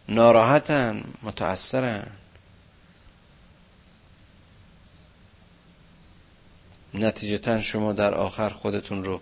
ناراحتن 0.09 1.03
متأثرن. 1.23 2.07
نتیجتا 6.93 7.61
شما 7.61 7.93
در 7.93 8.13
آخر 8.13 8.49
خودتون 8.49 9.03
رو 9.03 9.21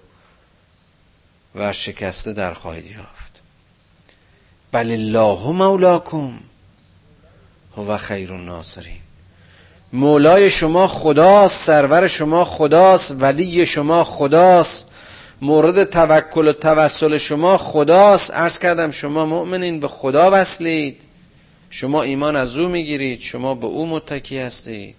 و 1.55 1.73
شکسته 1.73 2.33
در 2.33 2.53
خواهید 2.53 2.91
یافت. 2.91 3.41
بل 4.71 4.91
الله 4.91 5.51
مولاکم 5.51 6.39
هو 7.77 7.97
خیر 7.97 8.33
الناصرین. 8.33 9.01
مولای 9.93 10.49
شما 10.49 10.87
خداست 10.87 11.63
سرور 11.65 12.07
شما 12.07 12.45
خداست 12.45 13.15
ولی 13.19 13.65
شما 13.65 14.03
خداست. 14.03 14.87
مورد 15.41 15.83
توکل 15.83 16.47
و 16.47 16.53
توسل 16.53 17.17
شما 17.17 17.57
خداست. 17.57 18.31
عرض 18.31 18.59
کردم 18.59 18.91
شما 18.91 19.25
مؤمنین 19.25 19.79
به 19.79 19.87
خدا 19.87 20.29
وصلید. 20.33 21.01
شما 21.69 22.01
ایمان 22.01 22.35
از 22.35 22.57
او 22.57 22.69
می‌گیرید 22.69 23.19
شما 23.19 23.55
به 23.55 23.67
او 23.67 23.87
متکی 23.87 24.39
هستید. 24.39 24.95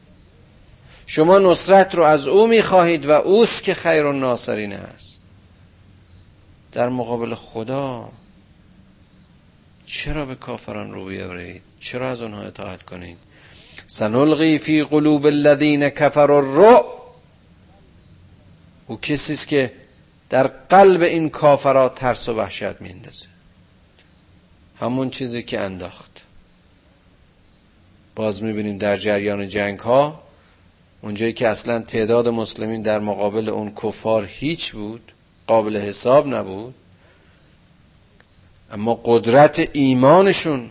شما 1.07 1.39
نصرت 1.39 1.95
رو 1.95 2.03
از 2.03 2.29
او 2.29 2.47
می‌خواهید 2.47 3.07
و 3.07 3.11
اوست 3.11 3.65
که 3.65 3.75
خیر 3.75 4.05
و 4.05 4.13
ناصرین 4.13 4.73
است. 4.73 5.19
در 6.73 6.89
مقابل 6.89 7.35
خدا 7.35 8.09
چرا 9.87 10.27
به 10.27 10.35
کافران 10.35 10.93
رو 10.93 11.05
بیاورید 11.05 11.63
چرا 11.81 12.11
از 12.11 12.23
اونها 12.23 12.43
اطاعت 12.43 12.83
کنید؟ 12.83 13.19
سنلغی 13.95 14.59
فی 14.59 14.83
قلوب 14.83 15.27
الذین 15.27 15.89
کفر 15.89 16.33
الرعب. 16.33 16.85
او 18.87 19.01
کسی 19.01 19.37
که 19.37 19.73
در 20.31 20.47
قلب 20.47 21.03
این 21.03 21.31
کافرا 21.31 21.89
ترس 21.89 22.29
و 22.29 22.33
وحشت 22.33 22.81
میندازه 22.81 23.27
همون 24.81 25.11
چیزی 25.11 25.43
که 25.43 25.61
انداخت. 25.61 26.23
باز 28.15 28.43
می‌بینیم 28.43 28.79
در 28.79 28.97
جریان 28.97 29.49
جنگ 29.49 29.79
ها 29.79 30.23
اونجایی 31.01 31.33
که 31.33 31.49
اصلا 31.49 31.81
تعداد 31.81 32.29
مسلمین 32.29 32.83
در 32.83 32.99
مقابل 32.99 33.49
اون 33.49 33.73
کفار 33.75 34.27
هیچ 34.27 34.73
بود 34.73 35.13
قابل 35.47 35.77
حساب 35.77 36.27
نبود 36.27 36.75
اما 38.73 39.01
قدرت 39.05 39.69
ایمانشون 39.73 40.71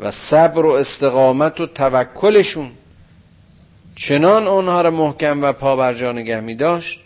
و 0.00 0.10
صبر 0.10 0.66
و 0.66 0.70
استقامت 0.70 1.60
و 1.60 1.66
توکلشون. 1.66 2.70
چنان 3.96 4.46
آنها 4.46 4.82
را 4.82 4.90
محکم 4.90 5.42
و 5.42 5.52
پابرجا 5.52 6.12
نگه 6.12 6.40
می 6.40 6.54
داشت 6.54 7.00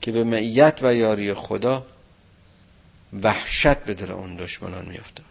که 0.00 0.12
به 0.12 0.24
معیت 0.24 0.78
و 0.82 0.94
یاری 0.94 1.34
خدا 1.34 1.86
وحشت 3.22 3.78
به 3.78 3.94
دل 3.94 4.10
اون 4.10 4.36
دشمنان 4.36 4.84
می 4.84 4.98
افتاد. 4.98 5.26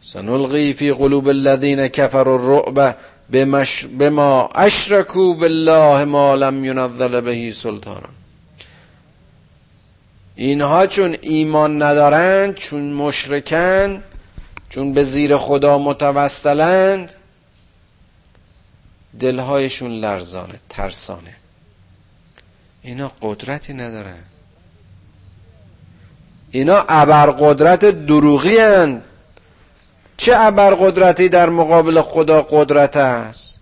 سنلقی 0.00 0.72
فی 0.72 0.92
قلوب 0.92 1.28
الذین 1.28 1.88
كفروا 1.88 2.34
الرعب 2.34 2.96
بما 3.98 4.48
اشرکوا 4.54 5.32
بالله 5.32 6.04
ما 6.04 6.34
لم 6.34 6.64
ينزل 6.64 7.20
به 7.20 7.50
سلطانا. 7.50 8.23
اینها 10.36 10.86
چون 10.86 11.16
ایمان 11.20 11.82
ندارند 11.82 12.54
چون 12.54 12.92
مشرکند 12.92 14.02
چون 14.70 14.92
به 14.92 15.04
زیر 15.04 15.36
خدا 15.36 15.78
متوسلند 15.78 17.12
دلهایشون 19.20 19.90
لرزانه 19.90 20.54
ترسانه. 20.68 21.36
اینا 22.82 23.12
قدرتی 23.22 23.72
ندارن. 23.72 24.22
اینا 26.50 26.84
ابرقدرت 26.88 27.84
دروغی 27.84 28.58
هن. 28.58 29.02
چه 30.16 30.32
ابرقدرتی 30.36 31.28
در 31.28 31.48
مقابل 31.48 32.00
خدا 32.00 32.42
قدرت 32.42 32.96
است؟ 32.96 33.58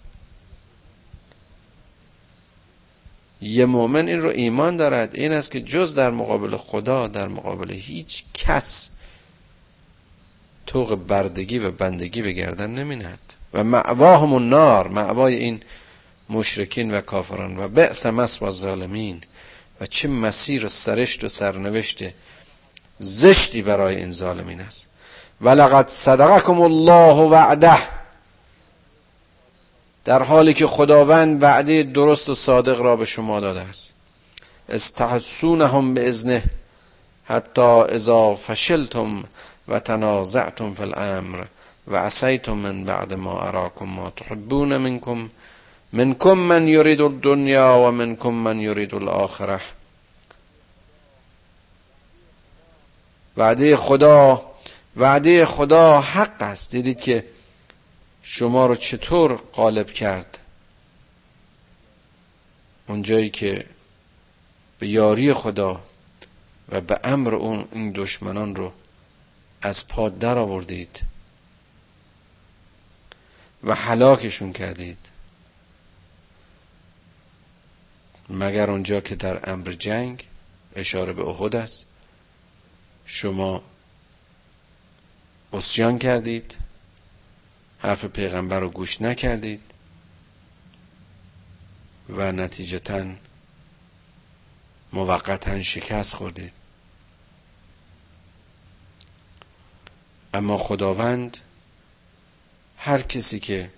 یه 3.43 3.67
مؤمن 3.67 4.09
این 4.09 4.23
رو 4.23 4.29
ایمان 4.29 4.77
دارد. 4.77 5.15
این 5.15 5.33
است 5.33 5.51
که 5.51 5.61
جز 5.61 5.95
در 5.95 6.11
مقابل 6.11 6.57
خدا 6.57 7.07
در 7.07 7.29
مقابل 7.29 7.71
هیچ 7.71 8.25
کس 8.35 8.91
توق 10.67 10.95
بردگی 10.95 11.59
و 11.59 11.71
بندگی 11.71 12.23
به 12.23 12.33
گردن 12.33 12.71
نمینهد. 12.71 13.19
و 13.55 13.65
معواهم 13.65 14.35
النار 14.35 14.89
معوای 14.89 15.35
این 15.35 15.61
مشرکین 16.31 16.95
و 16.95 17.01
کافران. 17.01 17.59
و 17.59 17.69
بئس 17.69 18.07
و 18.43 18.51
ظالمین 18.51 19.21
و 19.81 19.87
چه 19.87 20.09
مسیر 20.09 20.67
و 20.67 20.69
سرشت 20.69 21.25
و 21.25 21.29
سرنوشت 21.29 22.05
زشتی 22.99 23.63
برای 23.63 23.97
این 23.97 24.11
ظالمین 24.11 24.61
است. 24.61 24.89
ولقد 25.41 25.89
صدقکم 25.89 26.61
الله 26.61 27.15
وعده. 27.15 28.02
در 30.05 30.23
حالی 30.23 30.55
که 30.55 30.67
خداوند 30.67 31.43
وعده 31.43 31.83
درست 31.83 32.29
و 32.29 32.35
صادق 32.35 32.81
را 32.81 32.97
به 32.97 33.05
شما 33.05 33.41
داده 33.41 33.61
است. 33.61 33.93
استحسونهم 34.69 35.95
به 35.95 36.09
ازنه 36.09 36.43
حتی 37.25 37.81
اذا 37.83 38.35
فشلتم 38.35 39.23
و 39.69 39.81
تنازعتم 39.81 40.75
فی 40.75 40.83
الامر 40.83 41.45
و 41.89 41.97
عصیتم 41.97 42.53
من 42.53 42.85
بعد 42.85 43.15
ما 43.15 43.41
اراکم 43.41 43.85
ما 43.85 44.11
تحبون 44.11 44.77
منکم 44.77 45.29
منکم 45.93 46.33
من 46.33 46.69
یرید 46.69 47.01
الدنیا 47.01 47.85
و 47.89 47.91
منکم 47.91 48.31
من 48.31 48.61
یرید 48.61 48.95
الاخره 48.95 49.61
وعده 53.37 53.77
خدا 53.77 54.43
وعده 54.97 55.45
خدا 55.47 56.01
حق 56.01 56.43
است. 56.43 56.71
دیدید 56.73 57.01
که 57.01 57.25
شما 58.23 58.67
رو 58.67 58.75
چطور 58.75 59.37
غالب 59.37 59.87
کرد؟ 59.93 60.39
اونجایی 62.87 63.31
که 63.31 63.67
به 64.79 64.89
یاری 64.89 65.33
خدا 65.33 65.85
و 66.69 66.81
به 66.81 67.01
امر 67.05 67.35
اون 67.35 67.69
این 67.73 67.93
دشمنان 67.93 68.57
رو 68.57 68.73
از 69.63 69.89
پا 69.89 70.09
در 70.09 70.39
آوردید 70.39 71.01
و 73.65 73.75
حلاکشون 73.75 74.53
کردید. 74.53 74.99
مگر 78.29 78.71
اونجا 78.71 79.01
که 79.01 79.15
در 79.15 79.51
امر 79.51 79.73
جنگ 79.73 80.29
اشاره 80.77 81.13
به 81.13 81.23
احد 81.23 81.57
است 81.57 81.87
شما 83.07 83.63
اسیان 85.53 85.99
کردید؟ 85.99 86.57
حرف 87.83 88.05
پیغمبر 88.05 88.61
رو 88.61 88.69
گوش 88.69 89.03
نکردید 89.03 89.61
و 92.09 92.33
نتیجتا 92.33 93.05
موقتا 94.93 95.63
شکست 95.63 96.15
خوردید. 96.15 96.53
اما 100.35 100.57
خداوند 100.57 101.39
هر 102.77 103.03
کسی 103.03 103.41
که 103.41 103.71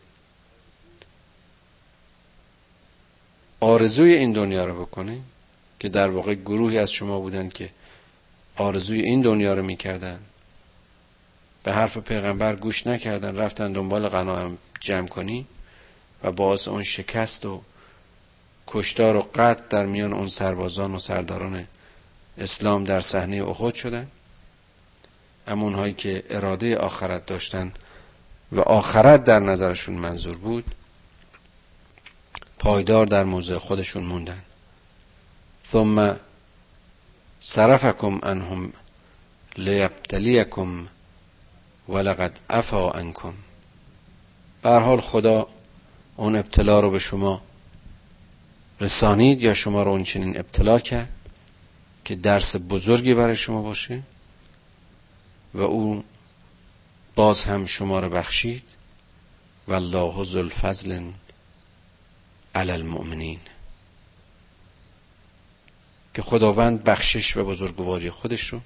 آرزوی 3.60 4.12
این 4.12 4.32
دنیا 4.32 4.64
رو 4.64 4.84
بکنه 4.84 5.20
که 5.80 5.88
در 5.88 6.10
واقع 6.10 6.34
گروهی 6.34 6.78
از 6.78 6.92
شما 6.92 7.20
بودن 7.20 7.48
که 7.48 7.70
آرزوی 8.56 9.00
این 9.00 9.22
دنیا 9.22 9.54
رو 9.54 9.62
می‌کردن 9.62 10.20
به 11.64 11.72
حرف 11.72 11.98
پیغمبر 11.98 12.56
گوش 12.56 12.86
نکردن 12.86 13.36
رفتن 13.36 13.72
دنبال 13.72 14.08
غنایم 14.08 14.58
جمع 14.80 15.08
کنی 15.08 15.46
و 16.22 16.32
باعث 16.32 16.68
اون 16.68 16.82
شکست 16.82 17.46
و 17.46 17.62
کشتار 18.66 19.16
و 19.16 19.28
قتل 19.34 19.64
در 19.70 19.86
میان 19.86 20.12
اون 20.12 20.28
سربازان 20.28 20.94
و 20.94 20.98
سرداران 20.98 21.66
اسلام 22.38 22.84
در 22.84 23.00
صحنه 23.00 23.44
احد 23.48 23.74
شدن 23.74 24.06
اما 25.46 25.62
اونهایی 25.62 25.92
که 25.92 26.24
اراده 26.30 26.76
آخرت 26.76 27.26
داشتن 27.26 27.72
و 28.52 28.60
آخرت 28.60 29.24
در 29.24 29.38
نظرشون 29.38 29.94
منظور 29.94 30.36
بود 30.36 30.74
پایدار 32.58 33.06
در 33.06 33.24
موضع 33.24 33.56
خودشون 33.58 34.02
موندن. 34.02 34.42
ثم 35.64 36.16
صرفکم 37.40 38.20
انهم 38.22 38.72
لیبتلیکم 39.56 40.86
ولقد 41.88 42.40
افا 42.50 42.90
عنکم. 42.90 43.34
بر 44.62 44.80
حال 44.80 45.00
خدا 45.00 45.48
اون 46.16 46.36
ابتلا 46.36 46.80
رو 46.80 46.90
به 46.90 46.98
شما 46.98 47.42
رسانید 48.80 49.42
یا 49.42 49.54
شما 49.54 49.82
رو 49.82 49.90
اون 49.90 50.04
چنین 50.04 50.38
ابتلا 50.38 50.78
کرد 50.78 51.08
که 52.04 52.14
درس 52.14 52.56
بزرگی 52.56 53.14
برای 53.14 53.36
شما 53.36 53.62
باشه 53.62 54.02
و 55.54 55.60
او 55.60 56.04
باز 57.14 57.44
هم 57.44 57.66
شما 57.66 58.00
رو 58.00 58.08
بخشید. 58.08 58.62
و 59.68 59.72
الله 59.72 60.24
ذو 60.24 60.38
الفضل 60.38 61.10
علی 62.54 62.70
المؤمنین. 62.70 63.38
که 66.14 66.22
خداوند 66.22 66.84
بخشش 66.84 67.36
و 67.36 67.44
بزرگواری 67.44 68.10
خودش 68.10 68.48
رو 68.48 68.60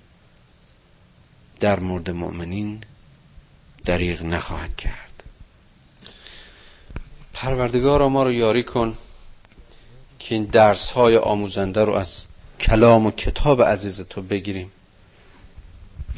در 1.61 1.81
مورد 1.81 2.11
مؤمنین 2.11 2.85
دریغ 3.89 4.23
نخواهد 4.23 4.77
کرد. 4.77 5.23
پروردگار 7.35 8.09
ما 8.09 8.23
رو 8.23 8.33
یاری 8.33 8.63
کن 8.63 8.97
که 10.19 10.35
این 10.35 10.45
درس 10.45 10.91
های 10.91 11.17
آموزنده 11.17 11.85
رو 11.85 11.93
از 11.93 12.25
کلام 12.61 13.07
و 13.07 13.11
کتاب 13.11 13.63
عزیز 13.63 14.01
تو 14.01 14.23
بگیریم 14.23 14.73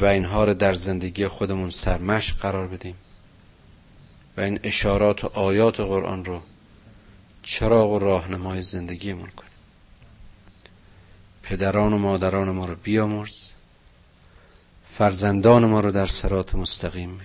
و 0.00 0.04
اینها 0.04 0.44
رو 0.44 0.54
در 0.54 0.74
زندگی 0.74 1.28
خودمون 1.28 1.70
سرمشق 1.70 2.36
قرار 2.36 2.66
بدیم 2.66 2.94
و 4.36 4.40
این 4.40 4.60
اشارات 4.62 5.24
و 5.24 5.30
آیات 5.34 5.80
قرآن 5.80 6.24
رو 6.24 6.40
چراغ 7.42 7.90
و 7.90 7.98
راهنمای 7.98 8.62
زندگیمون 8.62 9.28
کنیم. 9.28 9.50
پدران 11.42 11.92
و 11.92 11.98
مادران 11.98 12.50
ما 12.50 12.66
رو 12.66 12.74
بیامرز. 12.74 13.50
فرزندان 14.86 15.64
ما 15.64 15.80
رو 15.80 15.90
در 15.90 16.06
سرات 16.06 16.54
مستقیم. 16.54 17.20